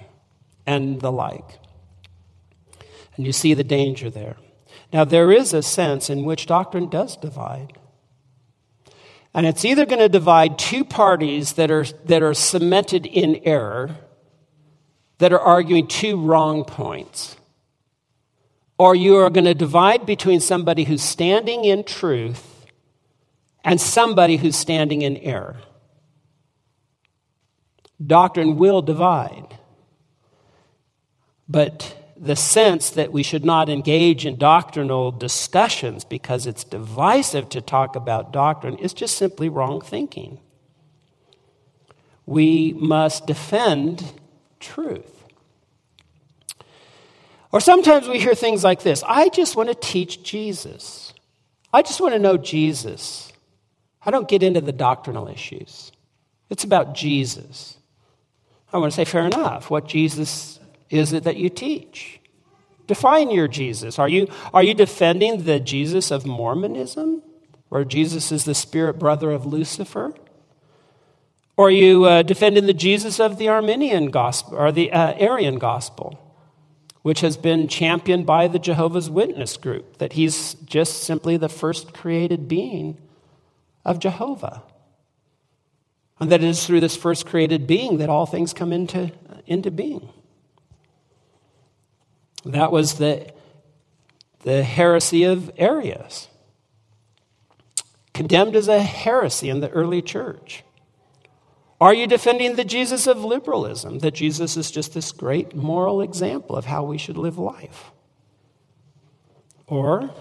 and 0.67 1.01
the 1.01 1.11
like. 1.11 1.59
And 3.17 3.27
you 3.27 3.33
see 3.33 3.55
the 3.55 3.65
danger 3.65 4.11
there. 4.11 4.37
Now, 4.93 5.05
there 5.05 5.33
is 5.33 5.53
a 5.53 5.63
sense 5.63 6.09
in 6.09 6.25
which 6.25 6.47
doctrine 6.47 6.89
does 6.89 7.17
divide. 7.17 7.73
And 9.35 9.47
it's 9.47 9.65
either 9.65 9.85
going 9.85 9.99
to 10.01 10.09
divide 10.09 10.59
two 10.59 10.85
parties 10.85 11.55
that 11.55 11.71
are, 11.71 11.85
that 12.05 12.23
are 12.23 12.35
cemented 12.35 13.05
in 13.05 13.41
error, 13.45 13.97
that 15.19 15.33
are 15.33 15.41
arguing 15.41 15.89
two 15.89 16.19
wrong 16.19 16.65
points, 16.65 17.37
or 18.79 18.95
you 18.95 19.17
are 19.17 19.31
going 19.31 19.45
to 19.45 19.55
divide 19.55 20.07
between 20.07 20.41
somebody 20.41 20.85
who's 20.85 21.03
standing 21.03 21.65
in 21.65 21.85
truth 21.85 22.67
and 23.65 23.81
somebody 23.81 24.37
who's 24.37 24.57
standing 24.57 25.03
in 25.03 25.17
error. 25.19 25.57
Doctrine 28.05 28.57
will 28.57 28.83
divide. 28.83 29.59
But 31.49 31.97
the 32.17 32.37
sense 32.37 32.91
that 32.91 33.13
we 33.13 33.23
should 33.23 33.45
not 33.45 33.69
engage 33.69 34.25
in 34.25 34.37
doctrinal 34.37 35.11
discussions 35.11 36.05
because 36.05 36.47
it's 36.47 36.65
divisive 36.65 37.49
to 37.51 37.61
talk 37.61 37.95
about 37.95 38.33
doctrine 38.33 38.79
is 38.79 38.93
just 38.93 39.17
simply 39.17 39.49
wrong 39.49 39.81
thinking. 39.81 40.41
We 42.25 42.73
must 42.73 43.27
defend 43.27 44.13
truth. 44.61 45.13
Or 47.53 47.61
sometimes 47.61 48.09
we 48.09 48.19
hear 48.19 48.35
things 48.35 48.65
like 48.65 48.83
this 48.83 49.03
I 49.07 49.29
just 49.29 49.57
want 49.57 49.69
to 49.69 49.75
teach 49.75 50.23
Jesus. 50.23 51.13
I 51.73 51.83
just 51.83 52.01
want 52.01 52.15
to 52.15 52.19
know 52.19 52.37
Jesus. 52.37 53.33
I 54.05 54.11
don't 54.11 54.29
get 54.29 54.43
into 54.43 54.61
the 54.61 54.73
doctrinal 54.73 55.29
issues. 55.29 55.93
It's 56.49 56.65
about 56.65 56.95
Jesus. 56.95 57.76
I 58.77 58.79
want 58.79 58.93
to 58.93 58.97
say, 58.97 59.07
fair 59.07 59.25
enough. 59.25 59.71
What 59.71 59.89
Jesus 59.89 60.61
is 60.91 61.15
it 61.15 61.25
that 61.25 61.37
you 61.37 61.49
teach? 61.49 62.21
Define 62.87 63.31
your 63.31 63.49
Jesus. 63.49 63.99
Are 63.99 64.09
you, 64.09 64.29
are 64.53 64.63
you 64.63 64.75
defending 64.75 65.45
the 65.45 65.59
Jesus 65.59 66.11
of 66.11 66.27
Mormonism, 66.27 67.23
where 67.71 67.85
Jesus 67.85 68.31
is 68.31 68.45
the 68.45 68.55
spirit 68.55 68.99
brother 68.99 69.31
of 69.31 69.47
Lucifer? 69.47 70.15
Or 71.57 71.69
are 71.69 71.71
you 71.71 72.05
uh, 72.05 72.23
defending 72.23 72.67
the 72.67 72.75
Jesus 72.75 73.19
of 73.19 73.39
the 73.39 73.49
Arminian 73.49 74.11
gospel, 74.11 74.59
or 74.59 74.71
the 74.71 74.93
uh, 74.93 75.15
Arian 75.15 75.59
gospel, 75.59 76.21
which 77.01 77.21
has 77.21 77.39
been 77.39 77.69
championed 77.69 78.27
by 78.27 78.47
the 78.47 78.59
Jehovah's 78.59 79.09
Witness 79.09 79.57
group, 79.57 79.97
that 79.99 80.13
he's 80.13 80.53
just 80.67 81.03
simply 81.03 81.39
the 81.39 81.49
first 81.49 81.95
created 81.95 82.47
being 82.47 82.99
of 83.87 83.99
Jehovah? 83.99 84.63
And 86.19 86.31
that 86.31 86.43
it 86.43 86.49
is 86.49 86.67
through 86.67 86.81
this 86.81 86.97
first 86.97 87.27
created 87.27 87.67
being 87.67 87.99
that 87.99 88.09
all 88.09 88.27
things 88.27 88.55
come 88.55 88.73
into, 88.73 89.13
into 89.47 89.71
being. 89.71 90.09
That 92.45 92.73
was 92.73 92.95
the, 92.95 93.33
the 94.43 94.63
heresy 94.63 95.25
of 95.25 95.51
Arius, 95.59 96.29
condemned 98.15 98.57
as 98.57 98.69
a 98.69 98.81
heresy 98.81 99.51
in 99.51 99.61
the 99.61 99.69
early 99.71 100.01
church. 100.01 100.63
Are 101.81 101.93
you 101.93 102.07
defending 102.07 102.57
the 102.57 102.65
Jesus 102.65 103.07
of 103.07 103.23
liberalism, 103.23 103.99
that 103.99 104.15
Jesus 104.15 104.57
is 104.57 104.71
just 104.71 104.95
this 104.95 105.13
great 105.13 105.55
moral 105.55 106.01
example 106.01 106.57
of 106.57 106.65
how 106.65 106.85
we 106.85 106.97
should 106.97 107.19
live 107.19 107.37
life? 107.37 107.91
Or 109.67 110.15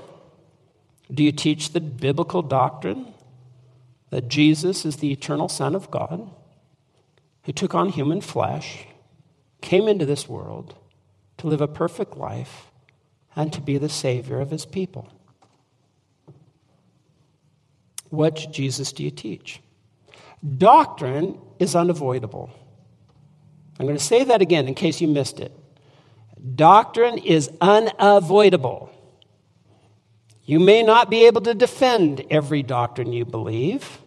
do 1.14 1.24
you 1.24 1.32
teach 1.32 1.72
the 1.72 1.80
biblical 1.80 2.42
doctrine 2.42 3.14
that 4.10 4.28
Jesus 4.28 4.86
is 4.86 4.98
the 4.98 5.12
eternal 5.12 5.50
Son 5.50 5.76
of 5.76 5.92
God 5.92 6.30
who 7.44 7.52
took 7.52 7.76
on 7.76 7.90
human 7.90 8.22
flesh, 8.22 8.86
came 9.62 9.88
into 9.88 10.06
this 10.06 10.28
world, 10.28 10.76
to 11.38 11.48
live 11.48 11.62
a 11.62 11.68
perfect 11.68 12.18
life, 12.18 12.72
and 13.36 13.52
to 13.54 13.62
be 13.62 13.78
the 13.78 13.90
Savior 13.90 14.40
of 14.40 14.50
his 14.50 14.66
people. 14.66 15.08
What 18.10 18.48
Jesus 18.52 18.94
do 18.94 19.04
you 19.04 19.12
teach? 19.12 19.62
Doctrine 20.58 21.38
is 21.60 21.76
unavoidable. 21.76 22.50
I'm 23.80 23.86
going 23.86 23.98
to 23.98 24.04
say 24.04 24.24
that 24.24 24.42
again 24.42 24.68
in 24.68 24.74
case 24.74 25.02
you 25.02 25.08
missed 25.08 25.40
it. 25.40 25.52
Doctrine 26.56 27.18
is 27.18 27.50
unavoidable. 27.60 28.90
You 30.46 30.60
may 30.60 30.84
not 30.84 31.10
be 31.10 31.26
able 31.26 31.42
to 31.42 31.54
defend 31.54 32.24
every 32.30 32.62
doctrine 32.62 33.12
you 33.12 33.26
believe. 33.26 34.00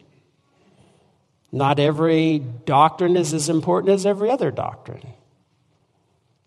Not 1.50 1.80
every 1.80 2.38
doctrine 2.38 3.16
is 3.16 3.34
as 3.34 3.48
important 3.48 3.92
as 3.92 4.06
every 4.06 4.30
other 4.30 4.50
doctrine. 4.50 5.02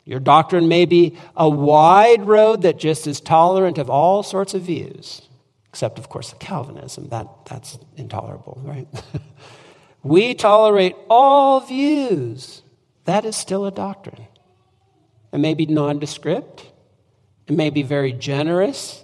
Your 0.05 0.19
doctrine 0.19 0.67
may 0.67 0.85
be 0.85 1.17
a 1.35 1.49
wide 1.49 2.25
road 2.25 2.63
that 2.63 2.77
just 2.79 3.05
is 3.05 3.19
tolerant 3.19 3.77
of 3.77 3.89
all 3.89 4.23
sorts 4.23 4.53
of 4.53 4.61
views, 4.61 5.21
except, 5.69 5.99
of 5.99 6.09
course, 6.09 6.31
the 6.31 6.37
Calvinism. 6.37 7.09
That, 7.09 7.27
that's 7.45 7.77
intolerable, 7.97 8.59
right? 8.63 8.87
we 10.03 10.33
tolerate 10.33 10.95
all 11.09 11.59
views. 11.59 12.61
That 13.05 13.25
is 13.25 13.35
still 13.35 13.65
a 13.65 13.71
doctrine. 13.71 14.27
It 15.33 15.39
may 15.39 15.53
be 15.53 15.65
nondescript, 15.65 16.65
it 17.47 17.55
may 17.55 17.69
be 17.69 17.83
very 17.83 18.11
generous, 18.11 19.03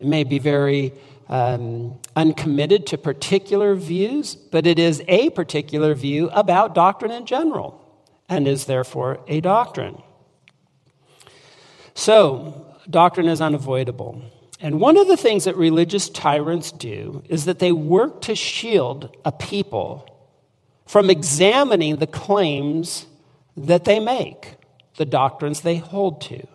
it 0.00 0.06
may 0.06 0.24
be 0.24 0.38
very 0.38 0.92
um, 1.28 1.98
uncommitted 2.16 2.86
to 2.88 2.98
particular 2.98 3.74
views, 3.74 4.34
but 4.34 4.66
it 4.66 4.78
is 4.78 5.02
a 5.08 5.30
particular 5.30 5.94
view 5.94 6.28
about 6.30 6.74
doctrine 6.74 7.10
in 7.10 7.26
general 7.26 7.80
and 8.28 8.46
is 8.48 8.66
therefore 8.66 9.20
a 9.28 9.40
doctrine. 9.40 10.02
So, 11.94 12.76
doctrine 12.88 13.28
is 13.28 13.40
unavoidable. 13.40 14.22
And 14.60 14.80
one 14.80 14.96
of 14.96 15.08
the 15.08 15.16
things 15.16 15.44
that 15.44 15.56
religious 15.56 16.08
tyrants 16.08 16.72
do 16.72 17.22
is 17.28 17.44
that 17.44 17.58
they 17.58 17.72
work 17.72 18.22
to 18.22 18.34
shield 18.34 19.14
a 19.24 19.32
people 19.32 20.08
from 20.86 21.10
examining 21.10 21.96
the 21.96 22.06
claims 22.06 23.06
that 23.56 23.84
they 23.84 24.00
make, 24.00 24.54
the 24.96 25.04
doctrines 25.04 25.60
they 25.60 25.76
hold 25.76 26.20
to. 26.22 26.46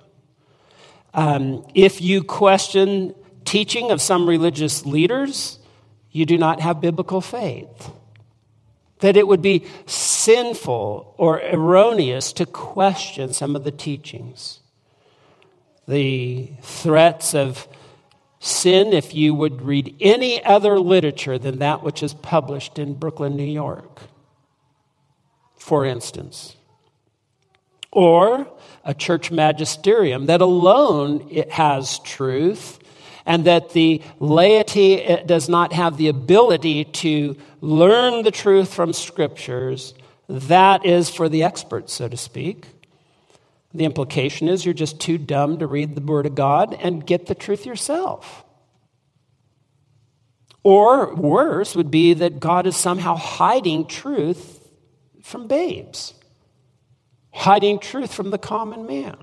Um, 1.13 1.65
if 1.73 2.01
you 2.01 2.23
question 2.23 3.15
teaching 3.49 3.89
of 3.89 3.99
some 3.99 4.29
religious 4.29 4.85
leaders, 4.85 5.57
you 6.11 6.23
do 6.23 6.37
not 6.37 6.59
have 6.59 6.79
biblical 6.79 7.19
faith. 7.19 7.89
That 8.99 9.17
it 9.17 9.27
would 9.27 9.41
be 9.41 9.65
sinful 9.87 11.15
or 11.17 11.41
erroneous 11.41 12.31
to 12.33 12.45
question 12.45 13.33
some 13.33 13.55
of 13.55 13.63
the 13.63 13.71
teachings. 13.71 14.59
The 15.87 16.51
threats 16.61 17.33
of 17.33 17.67
sin, 18.39 18.93
if 18.93 19.15
you 19.15 19.33
would 19.33 19.63
read 19.63 19.95
any 19.99 20.43
other 20.45 20.79
literature 20.79 21.39
than 21.39 21.57
that 21.57 21.81
which 21.81 22.03
is 22.03 22.13
published 22.13 22.77
in 22.77 22.93
Brooklyn, 22.93 23.35
New 23.35 23.43
York, 23.43 24.01
for 25.57 25.85
instance. 25.85 26.55
Or 27.91 28.47
a 28.85 28.93
church 28.93 29.31
magisterium 29.31 30.27
that 30.27 30.41
alone 30.41 31.27
it 31.31 31.49
has 31.49 31.97
truth 31.99 32.78
and 33.25 33.45
that 33.45 33.71
the 33.71 34.01
laity 34.19 35.01
eh, 35.01 35.23
does 35.23 35.49
not 35.49 35.73
have 35.73 35.97
the 35.97 36.07
ability 36.07 36.85
to 36.85 37.35
learn 37.61 38.23
the 38.23 38.31
truth 38.31 38.73
from 38.73 38.93
scriptures, 38.93 39.93
that 40.27 40.85
is 40.85 41.09
for 41.09 41.29
the 41.29 41.43
experts, 41.43 41.93
so 41.93 42.07
to 42.07 42.17
speak. 42.17 42.65
The 43.73 43.85
implication 43.85 44.47
is 44.47 44.65
you're 44.65 44.73
just 44.73 44.99
too 44.99 45.17
dumb 45.17 45.59
to 45.59 45.67
read 45.67 45.95
the 45.95 46.01
Word 46.01 46.25
of 46.25 46.35
God 46.35 46.77
and 46.81 47.05
get 47.05 47.27
the 47.27 47.35
truth 47.35 47.65
yourself. 47.65 48.43
Or 50.63 51.15
worse 51.15 51.75
would 51.75 51.91
be 51.91 52.13
that 52.15 52.39
God 52.39 52.67
is 52.67 52.75
somehow 52.75 53.15
hiding 53.15 53.85
truth 53.85 54.59
from 55.21 55.47
babes, 55.47 56.13
hiding 57.31 57.79
truth 57.79 58.13
from 58.13 58.31
the 58.31 58.37
common 58.37 58.85
man. 58.85 59.17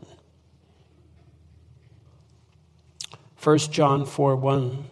1 3.46 3.58
John 3.58 4.04
4 4.04 4.34
1 4.34 4.90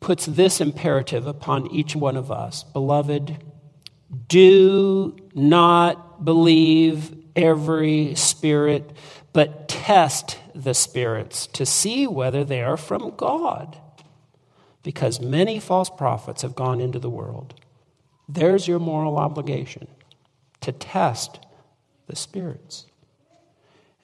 puts 0.00 0.24
this 0.24 0.62
imperative 0.62 1.26
upon 1.26 1.70
each 1.70 1.94
one 1.94 2.16
of 2.16 2.32
us 2.32 2.64
Beloved, 2.64 3.36
do 4.28 5.14
not 5.34 6.24
believe 6.24 7.14
every 7.36 8.14
spirit, 8.14 8.94
but 9.34 9.68
test 9.68 10.38
the 10.54 10.72
spirits 10.72 11.46
to 11.48 11.66
see 11.66 12.06
whether 12.06 12.44
they 12.44 12.62
are 12.62 12.78
from 12.78 13.14
God. 13.18 13.78
Because 14.82 15.20
many 15.20 15.60
false 15.60 15.90
prophets 15.90 16.40
have 16.40 16.54
gone 16.54 16.80
into 16.80 16.98
the 16.98 17.10
world. 17.10 17.52
There's 18.26 18.66
your 18.66 18.78
moral 18.78 19.18
obligation 19.18 19.86
to 20.62 20.72
test 20.72 21.40
the 22.06 22.16
spirits. 22.16 22.86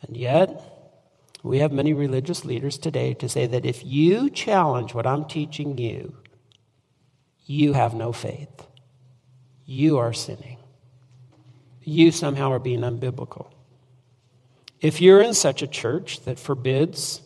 And 0.03 0.15
yet, 0.15 0.74
we 1.45 1.59
have 1.59 1.73
many 1.73 1.93
religious 1.93 2.47
leaders 2.47 2.79
today 2.79 3.13
to 3.13 3.29
say 3.29 3.47
that 3.47 3.67
if 3.67 3.85
you 3.85 4.31
challenge 4.31 4.95
what 4.95 5.07
I'm 5.07 5.27
teaching 5.27 5.77
you, 5.77 6.17
you 7.45 7.75
have 7.75 7.93
no 7.93 8.13
faith. 8.13 8.67
You 9.67 9.99
are 9.99 10.15
sinning. 10.15 10.57
You 11.83 12.13
somehow 12.13 12.51
are 12.53 12.59
being 12.59 12.81
unbiblical. 12.81 13.51
If 14.81 15.03
you're 15.03 15.21
in 15.21 15.35
such 15.35 15.61
a 15.61 15.67
church 15.67 16.25
that 16.25 16.39
forbids, 16.39 17.21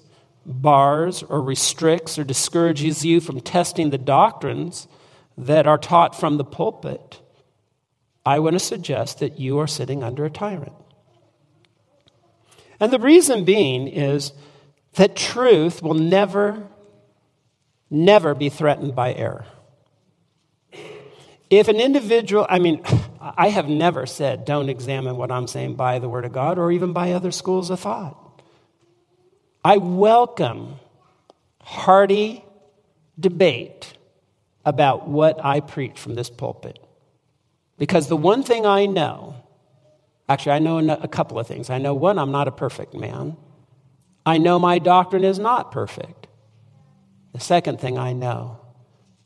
bars, 0.45 1.23
or 1.23 1.41
restricts 1.41 2.19
or 2.19 2.25
discourages 2.25 3.05
you 3.05 3.21
from 3.21 3.41
testing 3.41 3.91
the 3.91 3.99
doctrines 3.99 4.89
that 5.37 5.69
are 5.69 5.79
taught 5.79 6.19
from 6.19 6.39
the 6.39 6.45
pulpit, 6.45 7.21
I 8.27 8.41
want 8.41 8.55
to 8.55 8.61
suggest 8.61 9.21
that 9.21 9.39
you 9.39 9.59
are 9.61 9.69
sitting 9.69 10.03
under 10.03 10.25
a 10.25 10.31
tyrant. 10.31 10.75
And 12.81 12.93
the 12.93 12.99
reason 12.99 13.45
being 13.45 13.89
is 13.89 14.33
that 14.95 15.17
truth 15.17 15.83
will 15.83 15.95
never, 15.95 16.67
never 17.91 18.35
be 18.35 18.49
threatened 18.49 18.95
by 18.95 19.15
error. 19.15 19.47
If 21.51 21.69
an 21.69 21.77
individual, 21.77 22.47
I 22.49 22.59
mean, 22.59 22.83
I 23.21 23.49
have 23.49 23.69
never 23.69 24.07
said 24.07 24.45
don't 24.45 24.69
examine 24.69 25.17
what 25.17 25.31
I'm 25.31 25.47
saying 25.47 25.75
by 25.75 25.99
the 25.99 26.09
Word 26.09 26.25
of 26.25 26.33
God 26.33 26.59
or 26.59 26.71
even 26.71 26.93
by 26.93 27.13
other 27.13 27.31
schools 27.31 27.71
of 27.71 27.81
thought. 27.81 28.17
I 29.65 29.79
welcome 29.79 30.77
hearty 31.61 32.45
debate 33.19 33.93
about 34.65 35.09
what 35.09 35.45
I 35.45 35.61
preach 35.61 35.99
from 35.99 36.15
this 36.15 36.31
pulpit. 36.31 36.79
Because 37.77 38.09
the 38.09 38.17
one 38.17 38.43
thing 38.43 38.67
I 38.67 38.87
know 38.87 39.37
Actually, 40.29 40.53
I 40.53 40.59
know 40.59 40.79
a 40.79 41.09
couple 41.09 41.39
of 41.39 41.47
things. 41.47 41.71
I 41.71 41.79
know 41.79 41.95
one, 41.95 42.19
I'm 42.19 42.33
not 42.33 42.49
a 42.49 42.53
perfect 42.53 42.95
man. 42.95 43.37
I 44.27 44.37
know 44.39 44.59
my 44.59 44.79
doctrine 44.79 45.25
is 45.25 45.39
not 45.39 45.73
perfect. 45.73 46.27
The 47.33 47.41
second 47.41 47.81
thing 47.81 47.99
I 47.99 48.13
know 48.13 48.61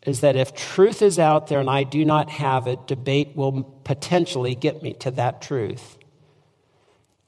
is 0.06 0.20
that 0.20 0.36
if 0.36 0.54
truth 0.54 1.02
is 1.02 1.18
out 1.18 1.46
there 1.46 1.60
and 1.60 1.70
I 1.70 1.84
do 1.84 2.04
not 2.04 2.30
have 2.30 2.66
it, 2.66 2.86
debate 2.86 3.36
will 3.36 3.62
potentially 3.84 4.54
get 4.54 4.82
me 4.82 4.94
to 4.94 5.10
that 5.12 5.42
truth. 5.42 5.98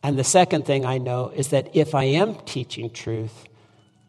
And 0.03 0.19
the 0.19 0.25
second 0.25 0.67
thing 0.67 0.85
I 0.85 0.99
know 0.99 1.31
is 1.31 1.49
that 1.49 1.75
if 1.75 1.95
I 1.95 2.05
am 2.05 2.35
teaching 2.45 2.91
truth, 2.91 3.45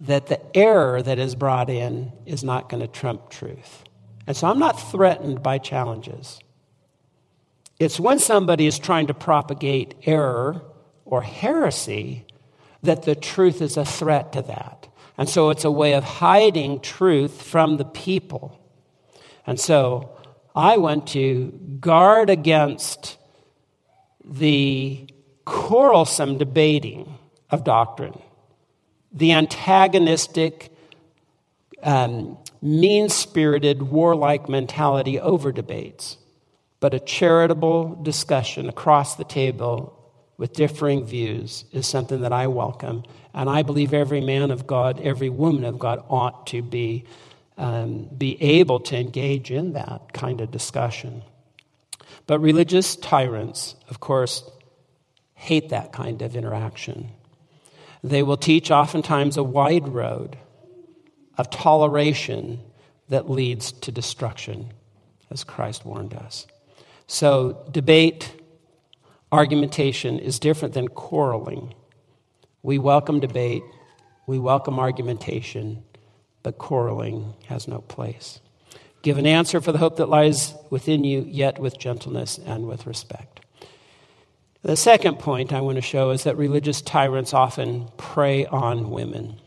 that 0.02 0.28
the 0.28 0.42
error 0.56 1.02
that 1.02 1.20
is 1.20 1.36
brought 1.36 1.70
in 1.70 2.12
is 2.26 2.44
not 2.44 2.70
going 2.70 2.82
to 2.82 2.88
trump 2.88 3.30
truth. 3.30 3.84
And 4.28 4.36
so 4.36 4.48
I'm 4.48 4.60
not 4.60 4.92
threatened 4.92 5.42
by 5.42 5.58
challenges. 5.58 6.40
It's 7.80 8.00
when 8.00 8.20
somebody 8.20 8.68
is 8.68 8.80
trying 8.80 9.08
to 9.08 9.14
propagate 9.14 9.96
error 10.04 10.64
or 11.04 11.22
heresy 11.22 12.26
that 12.84 13.04
the 13.04 13.16
truth 13.16 13.62
is 13.62 13.78
a 13.78 13.86
threat 13.86 14.32
to 14.34 14.42
that. 14.44 14.88
And 15.18 15.28
so 15.28 15.50
it's 15.50 15.66
a 15.66 15.72
way 15.72 15.94
of 15.94 16.04
hiding 16.04 16.80
truth 16.80 17.42
from 17.42 17.78
the 17.78 17.86
people. 17.86 18.60
And 19.46 19.60
so 19.60 20.12
I 20.56 20.78
want 20.78 21.08
to 21.08 21.52
guard 21.80 22.30
against 22.30 23.18
the 24.24 25.08
quarrelsome 25.46 26.38
debating 26.38 27.18
of 27.50 27.64
doctrine, 27.64 28.20
the 29.12 29.34
antagonistic, 29.34 30.72
um, 31.84 32.38
mean 32.62 33.10
spirited, 33.10 33.84
warlike 33.84 34.50
mentality 34.50 35.20
over 35.20 35.52
debates 35.52 36.18
but 36.86 36.94
a 36.94 37.00
charitable 37.00 37.98
discussion 38.04 38.70
across 38.70 39.16
the 39.16 39.24
table 39.24 39.98
with 40.38 40.54
differing 40.54 41.04
views 41.04 41.66
is 41.72 41.88
something 41.88 42.22
that 42.22 42.32
I 42.32 42.46
welcome. 42.46 43.02
And 43.34 43.50
I 43.50 43.64
believe 43.64 43.92
every 43.92 44.22
man 44.22 44.52
of 44.52 44.68
God, 44.68 45.02
every 45.02 45.30
woman 45.30 45.64
of 45.64 45.80
God 45.80 46.06
ought 46.10 46.46
to 46.46 46.62
be, 46.62 47.06
um, 47.58 48.04
be 48.16 48.40
able 48.40 48.82
to 48.82 48.96
engage 48.96 49.50
in 49.50 49.74
that 49.74 50.14
kind 50.14 50.42
of 50.42 50.52
discussion. 50.52 51.24
But 52.28 52.38
religious 52.38 52.96
tyrants, 52.96 53.74
of 53.90 54.00
course, 54.00 54.48
hate 55.34 55.70
that 55.70 55.92
kind 55.92 56.22
of 56.22 56.36
interaction. 56.36 57.10
They 58.04 58.22
will 58.22 58.38
teach 58.38 58.70
oftentimes 58.70 59.38
a 59.38 59.44
wide 59.44 59.88
road 59.88 60.38
of 61.36 61.50
toleration 61.50 62.60
that 63.10 63.28
leads 63.28 63.72
to 63.72 63.92
destruction, 63.92 64.72
as 65.32 65.44
Christ 65.44 65.84
warned 65.84 66.14
us. 66.14 66.46
So, 67.08 67.66
debate, 67.72 68.34
argumentation 69.32 70.18
is 70.18 70.40
different 70.40 70.74
than 70.74 70.88
quarreling. 70.88 71.74
We 72.64 72.80
welcome 72.80 73.20
debate, 73.20 73.64
We 74.28 74.40
welcome 74.40 74.80
argumentation, 74.80 75.84
but 76.42 76.58
quarreling 76.58 77.36
has 77.46 77.68
no 77.68 77.82
place. 77.82 78.40
Give 79.04 79.20
an 79.20 79.28
answer 79.28 79.62
for 79.62 79.72
the 79.72 79.78
hope 79.78 79.98
that 79.98 80.10
lies 80.10 80.56
within 80.72 81.04
you, 81.04 81.24
yet 81.30 81.60
with 81.60 81.78
gentleness 81.78 82.40
and 82.44 82.68
with 82.68 82.88
respect. 82.88 83.42
The 84.64 84.76
second 84.76 85.20
point 85.20 85.54
I 85.54 85.62
want 85.62 85.76
to 85.76 85.82
show 85.84 86.10
is 86.10 86.24
that 86.24 86.38
religious 86.38 86.82
tyrants 86.82 87.36
often 87.36 87.88
prey 87.98 88.48
on 88.48 88.90
women. 88.90 89.40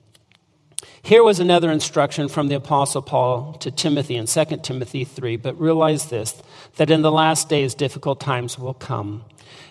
Here 1.08 1.24
was 1.24 1.40
another 1.40 1.72
instruction 1.72 2.28
from 2.28 2.48
the 2.48 2.56
Apostle 2.56 3.00
Paul 3.00 3.54
to 3.60 3.70
Timothy 3.70 4.16
in 4.16 4.26
2 4.26 4.44
Timothy 4.62 5.04
3. 5.04 5.38
But 5.38 5.58
realize 5.58 6.10
this 6.10 6.34
that 6.76 6.90
in 6.90 7.00
the 7.00 7.10
last 7.10 7.48
days, 7.48 7.74
difficult 7.74 8.20
times 8.20 8.58
will 8.58 8.74
come. 8.74 9.24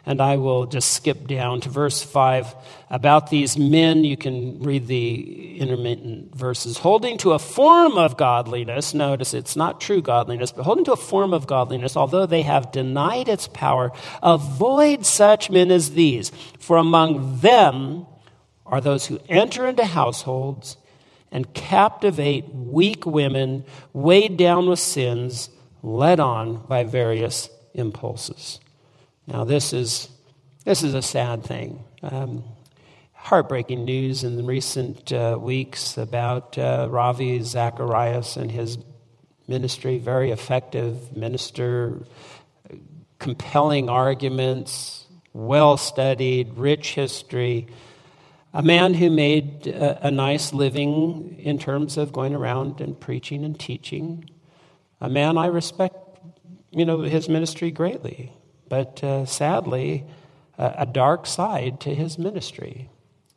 And 0.03 0.19
I 0.19 0.37
will 0.37 0.65
just 0.65 0.93
skip 0.93 1.27
down 1.27 1.61
to 1.61 1.69
verse 1.69 2.01
5. 2.01 2.55
About 2.89 3.29
these 3.29 3.55
men, 3.55 4.03
you 4.03 4.17
can 4.17 4.63
read 4.63 4.87
the 4.87 5.59
intermittent 5.59 6.35
verses. 6.35 6.79
Holding 6.79 7.19
to 7.19 7.33
a 7.33 7.39
form 7.39 7.99
of 7.99 8.17
godliness, 8.17 8.95
notice 8.95 9.35
it's 9.35 9.55
not 9.55 9.79
true 9.79 10.01
godliness, 10.01 10.51
but 10.51 10.63
holding 10.63 10.85
to 10.85 10.93
a 10.93 10.97
form 10.97 11.35
of 11.35 11.45
godliness, 11.45 11.95
although 11.95 12.25
they 12.25 12.41
have 12.41 12.71
denied 12.71 13.29
its 13.29 13.47
power, 13.47 13.91
avoid 14.23 15.05
such 15.05 15.51
men 15.51 15.69
as 15.69 15.91
these. 15.91 16.31
For 16.57 16.77
among 16.77 17.41
them 17.41 18.07
are 18.65 18.81
those 18.81 19.05
who 19.05 19.19
enter 19.29 19.67
into 19.67 19.85
households 19.85 20.77
and 21.31 21.53
captivate 21.53 22.53
weak 22.53 23.05
women 23.05 23.65
weighed 23.93 24.37
down 24.37 24.69
with 24.69 24.79
sins, 24.79 25.49
led 25.83 26.19
on 26.19 26.65
by 26.67 26.83
various 26.83 27.49
impulses. 27.73 28.59
Now, 29.27 29.43
this 29.43 29.73
is, 29.73 30.09
this 30.63 30.83
is 30.83 30.93
a 30.93 31.01
sad 31.01 31.43
thing. 31.43 31.83
Um, 32.01 32.43
heartbreaking 33.13 33.83
news 33.83 34.23
in 34.23 34.37
the 34.37 34.43
recent 34.43 35.11
uh, 35.11 35.37
weeks 35.39 35.97
about 35.97 36.57
uh, 36.57 36.87
Ravi 36.89 37.41
Zacharias 37.41 38.37
and 38.37 38.49
his 38.49 38.77
ministry, 39.47 39.97
very 39.97 40.31
effective 40.31 41.15
minister, 41.15 42.05
compelling 43.19 43.89
arguments, 43.89 45.05
well 45.33 45.77
studied, 45.77 46.53
rich 46.55 46.93
history 46.93 47.67
a 48.53 48.63
man 48.63 48.93
who 48.93 49.09
made 49.09 49.67
a, 49.67 50.07
a, 50.07 50.11
nice 50.11 50.53
living 50.53 51.37
in 51.39 51.59
terms 51.59 51.97
of 51.97 52.11
going 52.11 52.33
around 52.33 52.81
and 52.81 52.99
preaching 52.99 53.43
and 53.43 53.59
teaching. 53.59 54.29
A 55.01 55.09
man 55.09 55.37
I 55.37 55.47
respect, 55.47 55.97
you 56.71 56.85
know, 56.85 57.01
his 57.01 57.29
ministry 57.29 57.71
greatly, 57.71 58.31
but 58.69 59.03
uh, 59.03 59.25
sadly, 59.25 60.05
a, 60.57 60.75
a 60.79 60.85
dark 60.85 61.25
side 61.25 61.79
to 61.81 61.93
his 61.93 62.17
ministry, 62.17 62.89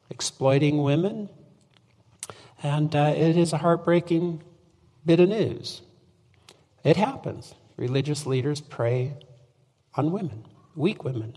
exploiting 0.08 0.82
women. 0.82 1.28
And 2.62 2.94
uh, 2.94 3.14
it 3.16 3.36
is 3.36 3.52
a 3.52 3.58
heartbreaking 3.58 4.42
bit 5.04 5.20
of 5.20 5.28
news. 5.28 5.82
It 6.84 6.96
happens. 6.96 7.54
Religious 7.76 8.26
leaders 8.26 8.60
prey 8.60 9.14
on 9.94 10.12
women, 10.12 10.46
weak 10.74 11.04
women. 11.04 11.36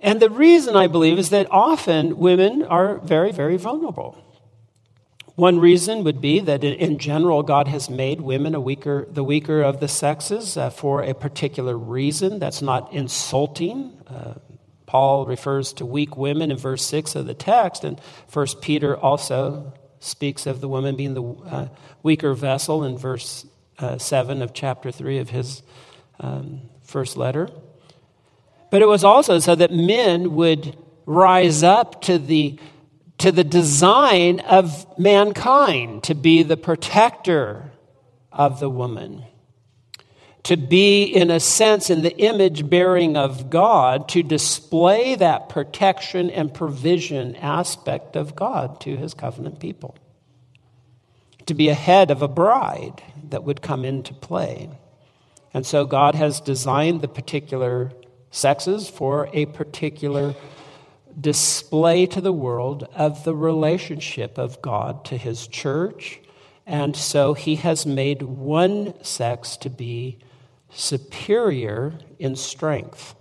And 0.00 0.20
the 0.20 0.30
reason 0.30 0.76
I 0.76 0.86
believe 0.86 1.18
is 1.18 1.30
that 1.30 1.46
often 1.50 2.16
women 2.18 2.62
are 2.62 2.96
very, 2.98 3.32
very 3.32 3.58
vulnerable. 3.58 4.16
One 5.36 5.58
reason 5.58 6.04
would 6.04 6.20
be 6.20 6.40
that 6.40 6.64
in 6.64 6.98
general, 6.98 7.42
God 7.42 7.68
has 7.68 7.88
made 7.88 8.20
women 8.20 8.54
a 8.54 8.60
weaker, 8.60 9.06
the 9.10 9.24
weaker 9.24 9.62
of 9.62 9.80
the 9.80 9.88
sexes 9.88 10.56
uh, 10.56 10.70
for 10.70 11.02
a 11.02 11.14
particular 11.14 11.76
reason. 11.78 12.38
That's 12.38 12.60
not 12.60 12.92
insulting. 12.92 13.96
Uh, 14.06 14.34
Paul 14.86 15.24
refers 15.24 15.72
to 15.74 15.86
weak 15.86 16.16
women 16.16 16.50
in 16.50 16.56
verse 16.56 16.84
6 16.84 17.14
of 17.14 17.26
the 17.26 17.34
text, 17.34 17.84
and 17.84 18.00
1 18.32 18.46
Peter 18.60 18.96
also 18.96 19.72
speaks 20.00 20.46
of 20.46 20.60
the 20.60 20.68
woman 20.68 20.96
being 20.96 21.14
the 21.14 21.22
uh, 21.22 21.68
weaker 22.02 22.34
vessel 22.34 22.84
in 22.84 22.98
verse 22.98 23.46
uh, 23.78 23.98
7 23.98 24.42
of 24.42 24.52
chapter 24.52 24.90
3 24.90 25.18
of 25.18 25.30
his 25.30 25.62
um, 26.18 26.62
first 26.82 27.16
letter. 27.16 27.48
But 28.70 28.82
it 28.82 28.86
was 28.86 29.04
also 29.04 29.38
so 29.40 29.54
that 29.54 29.72
men 29.72 30.34
would 30.36 30.76
rise 31.06 31.62
up 31.62 32.02
to 32.02 32.18
the, 32.18 32.58
to 33.18 33.32
the 33.32 33.44
design 33.44 34.40
of 34.40 34.86
mankind, 34.98 36.04
to 36.04 36.14
be 36.14 36.42
the 36.42 36.56
protector 36.56 37.72
of 38.32 38.60
the 38.60 38.70
woman, 38.70 39.24
to 40.44 40.56
be, 40.56 41.02
in 41.04 41.30
a 41.30 41.40
sense, 41.40 41.90
in 41.90 42.02
the 42.02 42.16
image 42.16 42.70
bearing 42.70 43.16
of 43.16 43.50
God, 43.50 44.08
to 44.10 44.22
display 44.22 45.16
that 45.16 45.48
protection 45.48 46.30
and 46.30 46.54
provision 46.54 47.34
aspect 47.36 48.14
of 48.16 48.36
God 48.36 48.80
to 48.82 48.96
his 48.96 49.12
covenant 49.12 49.58
people, 49.58 49.96
to 51.46 51.54
be 51.54 51.68
a 51.68 51.74
head 51.74 52.10
of 52.10 52.22
a 52.22 52.28
bride 52.28 53.02
that 53.30 53.42
would 53.42 53.60
come 53.60 53.84
into 53.84 54.14
play. 54.14 54.70
And 55.52 55.66
so 55.66 55.84
God 55.84 56.14
has 56.14 56.40
designed 56.40 57.00
the 57.00 57.08
particular 57.08 57.90
sexes 58.30 58.88
for 58.88 59.28
a 59.32 59.46
particular 59.46 60.34
display 61.20 62.06
to 62.06 62.20
the 62.20 62.32
world 62.32 62.88
of 62.94 63.24
the 63.24 63.34
relationship 63.34 64.38
of 64.38 64.62
God 64.62 65.04
to 65.06 65.16
his 65.16 65.46
church. 65.46 66.20
And 66.66 66.96
so 66.96 67.34
he 67.34 67.56
has 67.56 67.84
made 67.84 68.22
one 68.22 68.94
sex 69.02 69.56
to 69.58 69.70
be 69.70 70.18
superior 70.70 71.94
in 72.18 72.36
strength. 72.36 73.14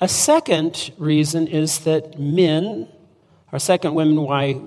A 0.00 0.08
second 0.08 0.92
reason 0.98 1.46
is 1.46 1.80
that 1.80 2.18
men, 2.18 2.88
or 3.52 3.58
second 3.58 3.94
women 3.94 4.22
why 4.22 4.60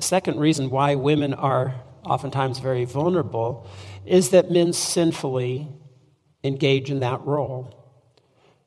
second 0.00 0.40
reason 0.40 0.70
why 0.70 0.94
women 0.96 1.34
are 1.34 1.74
oftentimes 2.04 2.58
very 2.58 2.84
vulnerable 2.84 3.66
is 4.04 4.30
that 4.30 4.50
men 4.50 4.72
sinfully 4.72 5.68
engage 6.42 6.90
in 6.90 7.00
that 7.00 7.20
role. 7.24 7.81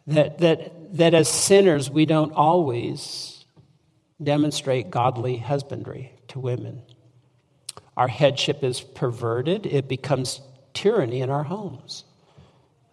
That, 0.08 0.39
that, 0.39 0.98
that 0.98 1.13
as 1.13 1.28
sinners, 1.28 1.89
we 1.89 2.06
don't 2.06 2.32
always 2.34 3.46
demonstrate 4.22 4.89
godly 4.89 5.38
husbandry 5.38 6.13
to 6.30 6.39
women. 6.39 6.82
Our 7.98 8.08
headship 8.08 8.63
is 8.63 8.82
perverted, 8.82 9.65
it 9.65 9.88
becomes 9.88 10.41
tyranny 10.74 11.22
in 11.22 11.30
our 11.30 11.44
homes. 11.44 12.04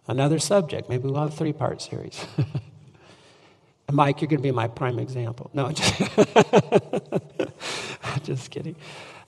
Another 0.07 0.39
subject, 0.39 0.89
maybe 0.89 1.03
we'll 1.03 1.21
have 1.21 1.33
a 1.33 1.35
three 1.35 1.53
part 1.53 1.81
series. 1.81 2.25
Mike, 3.91 4.21
you're 4.21 4.27
going 4.27 4.39
to 4.39 4.43
be 4.43 4.51
my 4.51 4.67
prime 4.67 4.97
example. 4.97 5.51
No, 5.53 5.71
just, 5.71 5.93
just 8.23 8.51
kidding. 8.51 8.75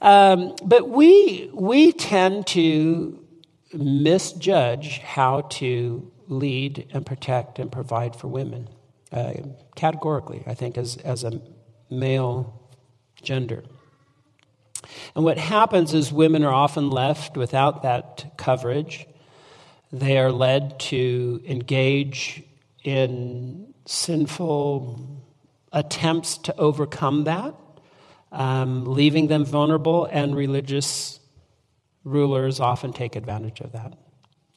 Um, 0.02 0.56
but 0.64 0.90
we, 0.90 1.50
we 1.54 1.92
tend 1.92 2.48
to 2.48 3.20
misjudge 3.74 5.00
how 5.00 5.42
to 5.42 6.12
lead 6.28 6.88
and 6.94 7.06
protect 7.06 7.60
and 7.60 7.72
provide 7.72 8.16
for 8.16 8.28
women, 8.28 8.70
uh, 9.12 9.34
categorically, 9.76 10.44
I 10.46 10.54
think, 10.54 10.78
as, 10.78 10.98
as 10.98 11.24
a 11.24 11.42
male 11.90 12.62
gender. 13.22 13.64
And 15.16 15.24
what 15.24 15.38
happens 15.38 15.94
is 15.94 16.12
women 16.12 16.44
are 16.44 16.54
often 16.54 16.90
left 16.90 17.38
without 17.38 17.84
that 17.84 18.34
coverage. 18.38 19.06
They 19.92 20.18
are 20.18 20.32
led 20.32 20.80
to 20.92 21.42
engage 21.46 22.44
in 22.84 23.74
sinful 23.86 25.24
attempts 25.72 26.38
to 26.40 26.56
overcome 26.58 27.26
that, 27.26 27.56
um, 28.32 28.86
leaving 28.86 29.28
them 29.28 29.46
vulnerable, 29.46 30.06
and 30.06 30.36
religious 30.36 31.20
rulers 32.04 32.60
often 32.60 32.94
take 32.94 33.16
advantage 33.16 33.60
of 33.62 33.72
that. 33.74 33.98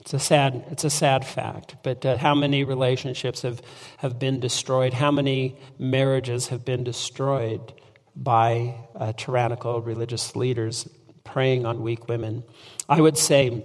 It's 0.00 0.14
a 0.14 0.18
sad, 0.18 0.64
it's 0.70 0.84
a 0.84 0.90
sad 0.90 1.26
fact. 1.26 1.76
But 1.82 2.06
uh, 2.06 2.16
how 2.16 2.34
many 2.34 2.64
relationships 2.64 3.42
have, 3.42 3.60
have 3.98 4.18
been 4.18 4.40
destroyed? 4.40 4.94
How 4.94 5.10
many 5.10 5.56
marriages 5.78 6.48
have 6.48 6.64
been 6.64 6.84
destroyed 6.84 7.72
by 8.14 8.74
uh, 8.94 9.12
tyrannical 9.16 9.80
religious 9.82 10.34
leaders 10.36 10.88
preying 11.24 11.66
on 11.66 11.82
weak 11.82 12.08
women? 12.08 12.44
I 12.88 13.00
would 13.00 13.18
say 13.18 13.64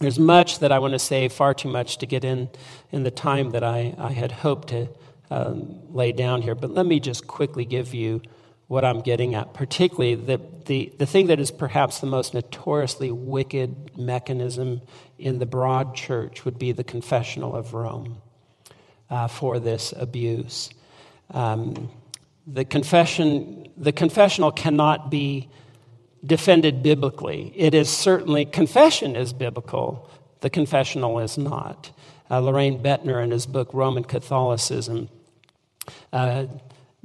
there's 0.00 0.18
much 0.18 0.60
that 0.60 0.72
I 0.72 0.78
want 0.78 0.92
to 0.92 0.98
say, 0.98 1.28
far 1.28 1.54
too 1.54 1.68
much 1.68 1.98
to 1.98 2.06
get 2.06 2.24
in 2.24 2.48
in 2.90 3.02
the 3.02 3.10
time 3.10 3.50
that 3.50 3.64
I, 3.64 3.94
I 3.98 4.12
had 4.12 4.32
hoped 4.32 4.68
to 4.68 4.88
um, 5.30 5.80
lay 5.88 6.12
down 6.12 6.42
here. 6.42 6.54
But 6.54 6.70
let 6.70 6.86
me 6.86 7.00
just 7.00 7.26
quickly 7.26 7.64
give 7.64 7.94
you 7.94 8.22
what 8.66 8.84
I'm 8.84 9.00
getting 9.00 9.34
at, 9.34 9.52
particularly 9.52 10.14
the, 10.14 10.40
the, 10.66 10.92
the 10.96 11.04
thing 11.04 11.26
that 11.26 11.40
is 11.40 11.50
perhaps 11.50 11.98
the 11.98 12.06
most 12.06 12.34
notoriously 12.34 13.10
wicked 13.10 13.98
mechanism 13.98 14.80
in 15.20 15.38
the 15.38 15.46
broad 15.46 15.94
church 15.94 16.44
would 16.44 16.58
be 16.58 16.72
the 16.72 16.84
confessional 16.84 17.54
of 17.54 17.74
Rome 17.74 18.20
uh, 19.08 19.28
for 19.28 19.58
this 19.58 19.92
abuse. 19.96 20.70
Um, 21.32 21.90
the, 22.46 22.64
confession, 22.64 23.68
the 23.76 23.92
confessional 23.92 24.50
cannot 24.50 25.10
be 25.10 25.48
defended 26.24 26.82
biblically. 26.82 27.52
It 27.56 27.74
is 27.74 27.88
certainly, 27.88 28.44
confession 28.44 29.16
is 29.16 29.32
biblical, 29.32 30.08
the 30.40 30.50
confessional 30.50 31.18
is 31.18 31.38
not. 31.38 31.92
Uh, 32.30 32.40
Loraine 32.40 32.82
Boettner, 32.82 33.22
in 33.22 33.30
his 33.30 33.46
book 33.46 33.70
Roman 33.72 34.04
Catholicism, 34.04 35.08
uh, 36.12 36.46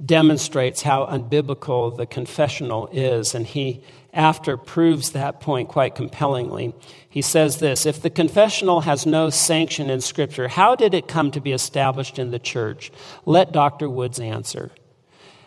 demonstrates 0.04 0.82
how 0.82 1.06
unbiblical 1.06 1.96
the 1.96 2.06
confessional 2.06 2.88
is, 2.92 3.34
and 3.34 3.48
he, 3.48 3.82
after, 4.16 4.58
proves 4.58 5.12
that 5.12 5.40
point 5.40 5.70
quite 5.70 5.94
compellingly. 5.94 6.74
He 7.08 7.22
says 7.22 7.60
this 7.60 7.86
If 7.86 8.02
the 8.02 8.10
confessional 8.10 8.82
has 8.82 9.06
no 9.06 9.30
sanction 9.30 9.90
in 9.90 10.02
Scripture, 10.02 10.48
how 10.48 10.76
did 10.76 10.94
it 10.94 11.08
come 11.08 11.32
to 11.32 11.42
be 11.42 11.52
established 11.52 12.18
in 12.18 12.32
the 12.32 12.40
church? 12.40 12.92
Let 13.26 13.52
Dr. 13.52 13.90
Woods 13.90 14.20
answer. 14.20 14.72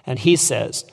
And 0.07 0.18
he 0.18 0.37
says, 0.37 0.85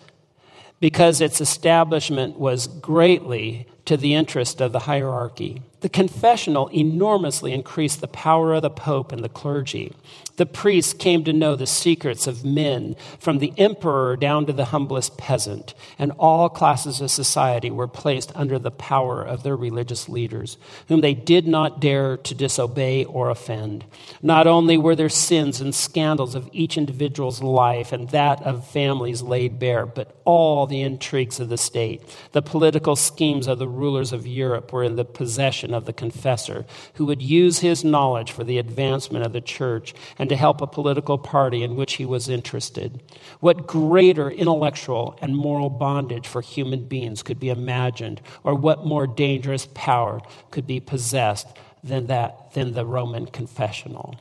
because 0.79 1.21
its 1.21 1.41
establishment 1.41 2.37
was 2.37 2.67
greatly 2.67 3.67
to 3.85 3.97
the 3.97 4.13
interest 4.13 4.61
of 4.61 4.71
the 4.71 4.79
hierarchy. 4.79 5.61
The 5.81 5.89
confessional 5.89 6.67
enormously 6.69 7.53
increased 7.53 8.01
the 8.01 8.07
power 8.07 8.55
of 8.55 8.63
the 8.63 8.71
Pope 8.71 9.11
and 9.11 9.23
the 9.23 9.29
clergy. 9.29 9.93
The 10.37 10.45
priests 10.45 10.93
came 10.93 11.23
to 11.23 11.31
know 11.31 11.55
the 11.55 11.67
secrets 11.67 12.27
of 12.27 12.43
men, 12.43 12.95
from 13.19 13.37
the 13.37 13.53
emperor 13.57 14.17
down 14.17 14.47
to 14.47 14.53
the 14.53 14.65
humblest 14.65 15.17
peasant, 15.17 15.73
and 15.97 16.11
all 16.13 16.49
classes 16.49 16.99
of 16.99 17.11
society 17.11 17.71
were 17.71 17.87
placed 17.87 18.35
under 18.35 18.59
the 18.59 18.71
power 18.71 19.21
of 19.21 19.43
their 19.43 19.55
religious 19.55 20.09
leaders, 20.09 20.57
whom 20.89 20.99
they 20.99 21.13
did 21.13 21.47
not 21.47 21.79
dare 21.79 22.17
to 22.17 22.35
disobey 22.35 23.05
or 23.05 23.29
offend. 23.29 23.85
Not 24.21 24.45
only 24.45 24.77
were 24.77 24.95
their 24.95 25.07
sins 25.07 25.61
and 25.61 25.73
scandals 25.73 26.35
of 26.35 26.49
each 26.51 26.77
individual's 26.77 27.41
life 27.41 27.93
and 27.93 28.09
that 28.09 28.41
of 28.41 28.67
families 28.67 29.21
laid 29.21 29.57
bare, 29.57 29.85
but 29.85 30.19
all 30.25 30.65
the 30.65 30.81
intrigues 30.81 31.39
of 31.39 31.47
the 31.47 31.57
state, 31.57 32.01
the 32.33 32.41
political 32.41 32.97
schemes 32.97 33.47
of 33.47 33.59
the 33.59 33.67
rulers 33.75 34.13
of 34.13 34.25
Europe 34.25 34.71
were 34.73 34.83
in 34.83 34.95
the 34.95 35.05
possession 35.05 35.73
of 35.73 35.85
the 35.85 35.93
confessor, 35.93 36.65
who 36.95 37.05
would 37.05 37.21
use 37.21 37.59
his 37.59 37.83
knowledge 37.83 38.31
for 38.31 38.43
the 38.43 38.57
advancement 38.57 39.25
of 39.25 39.33
the 39.33 39.41
church 39.41 39.93
and 40.17 40.29
to 40.29 40.35
help 40.35 40.61
a 40.61 40.67
political 40.67 41.17
party 41.17 41.63
in 41.63 41.75
which 41.75 41.93
he 41.93 42.05
was 42.05 42.29
interested. 42.29 43.01
What 43.39 43.67
greater 43.67 44.29
intellectual 44.29 45.17
and 45.21 45.35
moral 45.35 45.69
bondage 45.69 46.27
for 46.27 46.41
human 46.41 46.85
beings 46.85 47.21
could 47.23 47.39
be 47.39 47.49
imagined, 47.49 48.21
or 48.43 48.55
what 48.55 48.85
more 48.85 49.07
dangerous 49.07 49.67
power 49.73 50.21
could 50.51 50.65
be 50.65 50.79
possessed 50.79 51.47
than 51.83 52.07
that 52.07 52.53
than 52.53 52.73
the 52.73 52.85
Roman 52.85 53.27
confessional? 53.27 54.15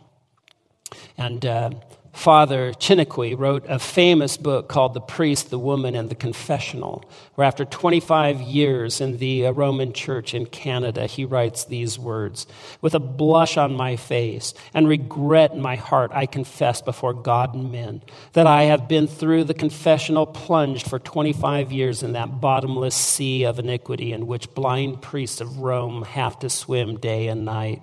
And 1.16 1.44
uh, 1.46 1.70
Father 2.14 2.72
Chiniquy 2.72 3.36
wrote 3.36 3.64
a 3.68 3.80
famous 3.80 4.36
book 4.36 4.68
called 4.68 4.94
The 4.94 5.00
Priest, 5.00 5.50
the 5.50 5.58
Woman, 5.58 5.96
and 5.96 6.08
the 6.08 6.14
Confessional, 6.14 7.04
where 7.34 7.46
after 7.46 7.64
25 7.64 8.40
years 8.40 9.00
in 9.00 9.18
the 9.18 9.48
uh, 9.48 9.50
Roman 9.50 9.92
Church 9.92 10.32
in 10.32 10.46
Canada, 10.46 11.06
he 11.06 11.24
writes 11.24 11.64
these 11.64 11.98
words 11.98 12.46
With 12.80 12.94
a 12.94 13.00
blush 13.00 13.56
on 13.56 13.74
my 13.74 13.96
face 13.96 14.54
and 14.72 14.88
regret 14.88 15.52
in 15.52 15.60
my 15.60 15.74
heart, 15.74 16.12
I 16.14 16.26
confess 16.26 16.80
before 16.80 17.12
God 17.12 17.52
and 17.54 17.72
men 17.72 18.00
that 18.32 18.46
I 18.46 18.62
have 18.62 18.88
been 18.88 19.08
through 19.08 19.44
the 19.44 19.52
confessional 19.52 20.24
plunged 20.24 20.88
for 20.88 21.00
25 21.00 21.72
years 21.72 22.04
in 22.04 22.12
that 22.12 22.40
bottomless 22.40 22.94
sea 22.94 23.42
of 23.44 23.58
iniquity 23.58 24.12
in 24.12 24.28
which 24.28 24.54
blind 24.54 25.02
priests 25.02 25.40
of 25.40 25.58
Rome 25.58 26.02
have 26.02 26.38
to 26.38 26.48
swim 26.48 26.96
day 26.96 27.26
and 27.26 27.44
night. 27.44 27.82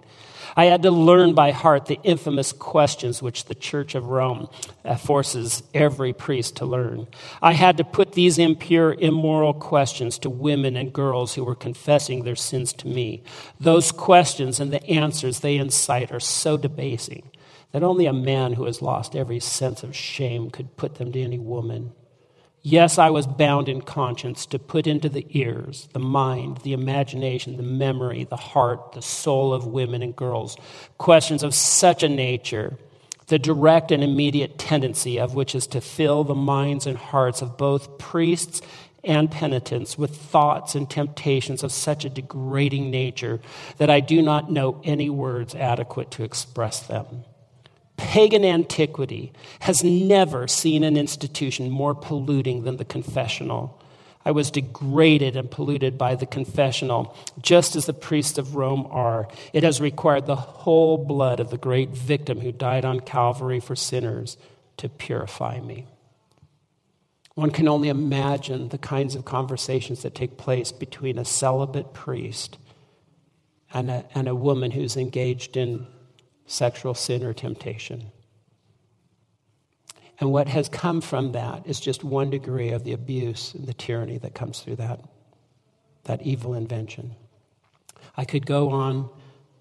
I 0.55 0.65
had 0.65 0.83
to 0.83 0.91
learn 0.91 1.33
by 1.33 1.51
heart 1.51 1.85
the 1.85 1.99
infamous 2.03 2.51
questions 2.51 3.21
which 3.21 3.45
the 3.45 3.55
Church 3.55 3.95
of 3.95 4.07
Rome 4.07 4.49
uh, 4.83 4.95
forces 4.95 5.63
every 5.73 6.13
priest 6.13 6.57
to 6.57 6.65
learn. 6.65 7.07
I 7.41 7.53
had 7.53 7.77
to 7.77 7.83
put 7.83 8.13
these 8.13 8.37
impure, 8.37 8.93
immoral 8.93 9.53
questions 9.53 10.17
to 10.19 10.29
women 10.29 10.75
and 10.75 10.91
girls 10.93 11.35
who 11.35 11.43
were 11.43 11.55
confessing 11.55 12.23
their 12.23 12.35
sins 12.35 12.73
to 12.73 12.87
me. 12.87 13.23
Those 13.59 13.91
questions 13.91 14.59
and 14.59 14.71
the 14.71 14.85
answers 14.87 15.39
they 15.39 15.57
incite 15.57 16.11
are 16.11 16.19
so 16.19 16.57
debasing 16.57 17.29
that 17.71 17.83
only 17.83 18.05
a 18.05 18.13
man 18.13 18.53
who 18.53 18.65
has 18.65 18.81
lost 18.81 19.15
every 19.15 19.39
sense 19.39 19.83
of 19.83 19.95
shame 19.95 20.49
could 20.49 20.75
put 20.75 20.95
them 20.95 21.11
to 21.11 21.21
any 21.21 21.39
woman. 21.39 21.93
Yes, 22.63 22.99
I 22.99 23.09
was 23.09 23.25
bound 23.25 23.69
in 23.69 23.81
conscience 23.81 24.45
to 24.47 24.59
put 24.59 24.85
into 24.85 25.09
the 25.09 25.25
ears, 25.31 25.89
the 25.93 25.99
mind, 25.99 26.57
the 26.57 26.73
imagination, 26.73 27.57
the 27.57 27.63
memory, 27.63 28.25
the 28.25 28.35
heart, 28.35 28.91
the 28.91 29.01
soul 29.01 29.51
of 29.51 29.65
women 29.65 30.03
and 30.03 30.15
girls 30.15 30.57
questions 30.99 31.41
of 31.41 31.55
such 31.55 32.03
a 32.03 32.09
nature, 32.09 32.77
the 33.27 33.39
direct 33.39 33.91
and 33.91 34.03
immediate 34.03 34.59
tendency 34.59 35.19
of 35.19 35.33
which 35.33 35.55
is 35.55 35.65
to 35.67 35.81
fill 35.81 36.23
the 36.23 36.35
minds 36.35 36.85
and 36.85 36.97
hearts 36.97 37.41
of 37.41 37.57
both 37.57 37.97
priests 37.97 38.61
and 39.03 39.31
penitents 39.31 39.97
with 39.97 40.15
thoughts 40.15 40.75
and 40.75 40.87
temptations 40.87 41.63
of 41.63 41.71
such 41.71 42.05
a 42.05 42.09
degrading 42.09 42.91
nature 42.91 43.39
that 43.77 43.89
I 43.89 44.01
do 44.01 44.21
not 44.21 44.51
know 44.51 44.79
any 44.83 45.09
words 45.09 45.55
adequate 45.55 46.11
to 46.11 46.23
express 46.23 46.81
them 46.81 47.23
pagan 48.01 48.43
antiquity 48.43 49.31
has 49.59 49.83
never 49.83 50.47
seen 50.47 50.83
an 50.83 50.97
institution 50.97 51.69
more 51.69 51.93
polluting 51.93 52.63
than 52.63 52.77
the 52.77 52.83
confessional. 52.83 53.79
I 54.25 54.31
was 54.31 54.49
degraded 54.49 55.35
and 55.35 55.49
polluted 55.51 55.99
by 55.99 56.15
the 56.15 56.25
confessional, 56.25 57.15
just 57.39 57.75
as 57.75 57.85
the 57.85 57.93
priests 57.93 58.39
of 58.39 58.55
Rome 58.55 58.87
are. 58.89 59.27
It 59.53 59.61
has 59.61 59.79
required 59.79 60.25
the 60.25 60.35
whole 60.35 60.97
blood 60.97 61.39
of 61.39 61.51
the 61.51 61.59
great 61.59 61.89
victim 61.89 62.39
who 62.39 62.51
died 62.51 62.85
on 62.85 63.01
Calvary 63.01 63.59
for 63.59 63.75
sinners 63.75 64.35
to 64.77 64.89
purify 64.89 65.59
me. 65.59 65.85
One 67.35 67.51
can 67.51 67.67
only 67.67 67.89
imagine 67.89 68.69
the 68.69 68.79
kinds 68.79 69.13
of 69.13 69.25
conversations 69.25 70.01
that 70.01 70.15
take 70.15 70.37
place 70.37 70.71
between 70.71 71.19
a 71.19 71.25
celibate 71.25 71.93
priest 71.93 72.57
and 73.71 73.91
a, 73.91 74.05
and 74.15 74.27
a 74.27 74.35
woman 74.35 74.71
who's 74.71 74.97
engaged 74.97 75.55
in 75.55 75.85
sexual 76.51 76.93
sin 76.93 77.23
or 77.23 77.33
temptation. 77.33 78.11
And 80.19 80.31
what 80.31 80.47
has 80.47 80.69
come 80.69 81.01
from 81.01 81.31
that 81.31 81.65
is 81.65 81.79
just 81.79 82.03
one 82.03 82.29
degree 82.29 82.69
of 82.69 82.83
the 82.83 82.93
abuse 82.93 83.53
and 83.53 83.65
the 83.65 83.73
tyranny 83.73 84.17
that 84.19 84.35
comes 84.35 84.59
through 84.59 84.75
that, 84.75 84.99
that 86.03 86.21
evil 86.21 86.53
invention. 86.53 87.15
I 88.15 88.25
could 88.25 88.45
go 88.45 88.69
on, 88.69 89.09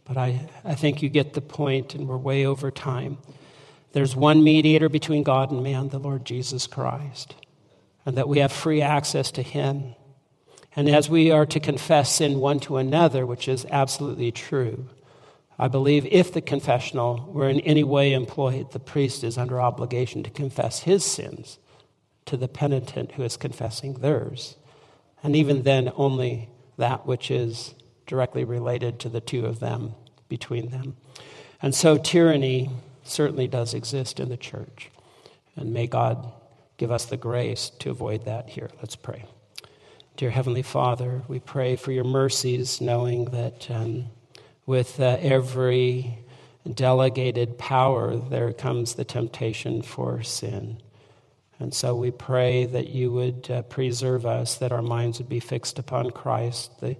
but 0.05 0.19
I, 0.19 0.49
I 0.65 0.75
think 0.75 1.01
you 1.01 1.09
get 1.09 1.33
the 1.33 1.41
point, 1.41 1.95
and 1.95 2.09
we're 2.09 2.17
way 2.17 2.45
over 2.45 2.71
time. 2.71 3.19
There's 3.93 4.15
one 4.15 4.43
mediator 4.43 4.89
between 4.89 5.23
God 5.23 5.51
and 5.51 5.63
man, 5.63 5.89
the 5.89 5.99
Lord 5.99 6.25
Jesus 6.25 6.67
Christ, 6.67 7.35
and 8.05 8.17
that 8.19 8.29
we 8.29 8.41
have 8.41 8.53
free 8.53 8.83
access 8.83 9.31
to 9.33 9.43
him. 9.43 9.95
And 10.77 10.89
as 10.89 11.09
we 11.09 11.31
are 11.31 11.47
to 11.47 11.61
confess 11.61 12.17
sin 12.17 12.39
one 12.39 12.61
to 12.61 12.77
another, 12.77 13.25
which 13.25 13.49
is 13.49 13.65
absolutely 13.71 14.33
true, 14.33 14.89
I 15.61 15.69
believe 15.69 16.07
if 16.07 16.33
the 16.33 16.41
confessional 16.41 17.29
were 17.35 17.47
in 17.47 17.61
any 17.61 17.85
way 17.85 18.15
employed, 18.15 18.73
the 18.73 18.79
priest 18.79 19.23
is 19.23 19.37
under 19.37 19.61
obligation 19.61 20.23
to 20.23 20.31
confess 20.31 20.81
his 20.81 21.05
sins 21.05 21.59
to 22.25 22.39
the 22.39 22.49
penitent 22.49 23.13
who 23.13 23.25
is 23.25 23.37
confessing 23.37 23.93
theirs. 23.93 24.57
And 25.23 25.37
even 25.37 25.65
then, 25.65 25.93
only 25.97 26.49
that 26.79 27.05
which 27.07 27.31
is 27.31 27.75
directly 28.07 28.43
related 28.43 28.99
to 29.01 29.11
the 29.11 29.21
two 29.21 29.45
of 29.45 29.61
them, 29.61 29.93
between 30.31 30.71
them. 30.71 30.97
And 31.61 31.75
so, 31.75 31.99
tyranny 31.99 32.71
certainly 33.05 33.47
does 33.47 33.75
exist 33.75 34.19
in 34.19 34.31
the 34.31 34.39
church. 34.39 34.91
And 35.57 35.75
may 35.75 35.87
God 35.87 36.33
give 36.79 36.91
us 36.91 37.05
the 37.05 37.19
grace 37.19 37.69
to 37.81 37.91
avoid 37.91 38.25
that 38.25 38.49
here. 38.49 38.71
Let's 38.79 38.97
pray. 38.97 39.27
Dear 40.17 40.31
Heavenly 40.31 40.63
Father, 40.63 41.23
we 41.29 41.39
pray 41.39 41.77
for 41.77 41.93
your 41.93 42.05
mercies, 42.05 42.81
knowing 42.81 43.27
that. 43.27 43.71
Um, 43.71 44.07
with 44.67 45.01
uh, 45.01 45.17
every 45.21 46.19
delegated 46.75 47.59
power, 47.59 48.17
there 48.17 48.53
comes 48.53 48.95
the 48.95 49.05
temptation 49.05 49.83
for 49.83 50.23
sin. 50.23 50.79
And 51.59 51.75
so 51.75 51.95
we 51.95 52.11
pray 52.11 52.65
that 52.67 52.89
you 52.89 53.13
would 53.13 53.51
uh, 53.51 53.63
preserve 53.63 54.25
us, 54.25 54.57
that 54.57 54.73
our 54.73 54.83
minds 54.83 55.19
would 55.19 55.29
be 55.29 55.41
fixed 55.41 55.79
upon 55.79 56.11
Christ, 56.11 56.81
the, 56.81 56.97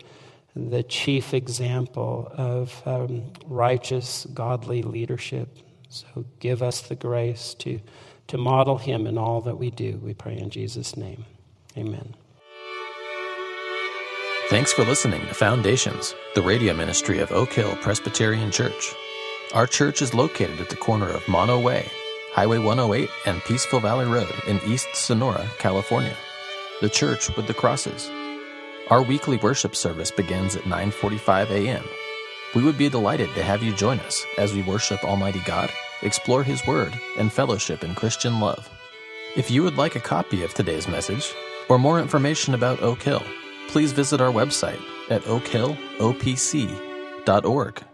the 0.55 0.83
chief 0.83 1.33
example 1.33 2.31
of 2.37 2.83
um, 2.87 3.33
righteous, 3.47 4.27
godly 4.35 4.83
leadership. 4.83 5.49
So 5.89 6.27
give 6.41 6.63
us 6.63 6.83
the 6.83 6.95
grace 6.95 7.55
to, 7.55 7.81
to 8.29 8.39
model 8.39 8.77
him 8.77 9.07
in 9.07 9.17
all 9.17 9.41
that 9.43 9.57
we 9.57 9.71
do. 9.71 9.99
We 10.03 10.15
pray 10.15 10.39
in 10.39 10.51
Jesus' 10.51 10.97
name. 10.97 11.25
Amen. 11.77 12.15
Thanks 14.51 14.73
for 14.73 14.85
listening 14.85 15.21
to 15.29 15.33
Foundations, 15.33 16.17
the 16.35 16.43
radio 16.43 16.75
ministry 16.75 17.21
of 17.21 17.31
Oak 17.31 17.53
Hill 17.53 17.77
Presbyterian 17.77 18.51
Church. 18.51 18.93
Our 19.55 19.69
church 19.69 20.03
is 20.03 20.13
located 20.13 20.61
at 20.61 20.69
the 20.69 20.75
corner 20.75 21.09
of 21.09 21.29
Mono 21.29 21.61
Way, 21.61 21.89
Highway 22.33 22.59
108, 22.59 23.09
and 23.27 23.41
Peaceful 23.45 23.79
Valley 23.79 24.07
Road 24.07 24.35
in 24.49 24.59
East 24.67 24.89
Sonora, 24.93 25.49
California. 25.59 26.17
The 26.81 26.89
church 26.89 27.31
with 27.37 27.47
the 27.47 27.55
crosses. 27.55 28.11
Our 28.89 29.05
weekly 29.05 29.37
worship 29.37 29.77
service 29.77 30.11
begins 30.11 30.57
at 30.57 30.65
9:45 30.65 31.51
a.m. 31.51 31.85
We 32.53 32.65
would 32.65 32.77
be 32.77 32.89
delighted 32.89 33.33
to 33.37 33.45
have 33.45 33.63
you 33.63 33.73
join 33.73 34.01
us 34.01 34.27
as 34.37 34.53
we 34.53 34.63
worship 34.63 35.05
Almighty 35.05 35.43
God, 35.45 35.71
explore 36.03 36.43
his 36.43 36.67
word, 36.67 36.93
and 37.17 37.33
fellowship 37.33 37.85
in 37.85 37.95
Christian 37.95 38.41
love. 38.41 38.69
If 39.37 39.49
you 39.49 39.63
would 39.63 39.77
like 39.77 39.95
a 39.95 40.01
copy 40.01 40.43
of 40.43 40.55
today's 40.55 40.89
message 40.89 41.33
or 41.69 41.79
more 41.79 42.01
information 42.01 42.55
about 42.55 42.83
Oak 42.83 43.01
Hill, 43.01 43.23
please 43.69 43.93
visit 43.93 44.21
our 44.21 44.33
website 44.33 44.83
at 45.11 45.23
oakhillopc.org. 45.23 47.90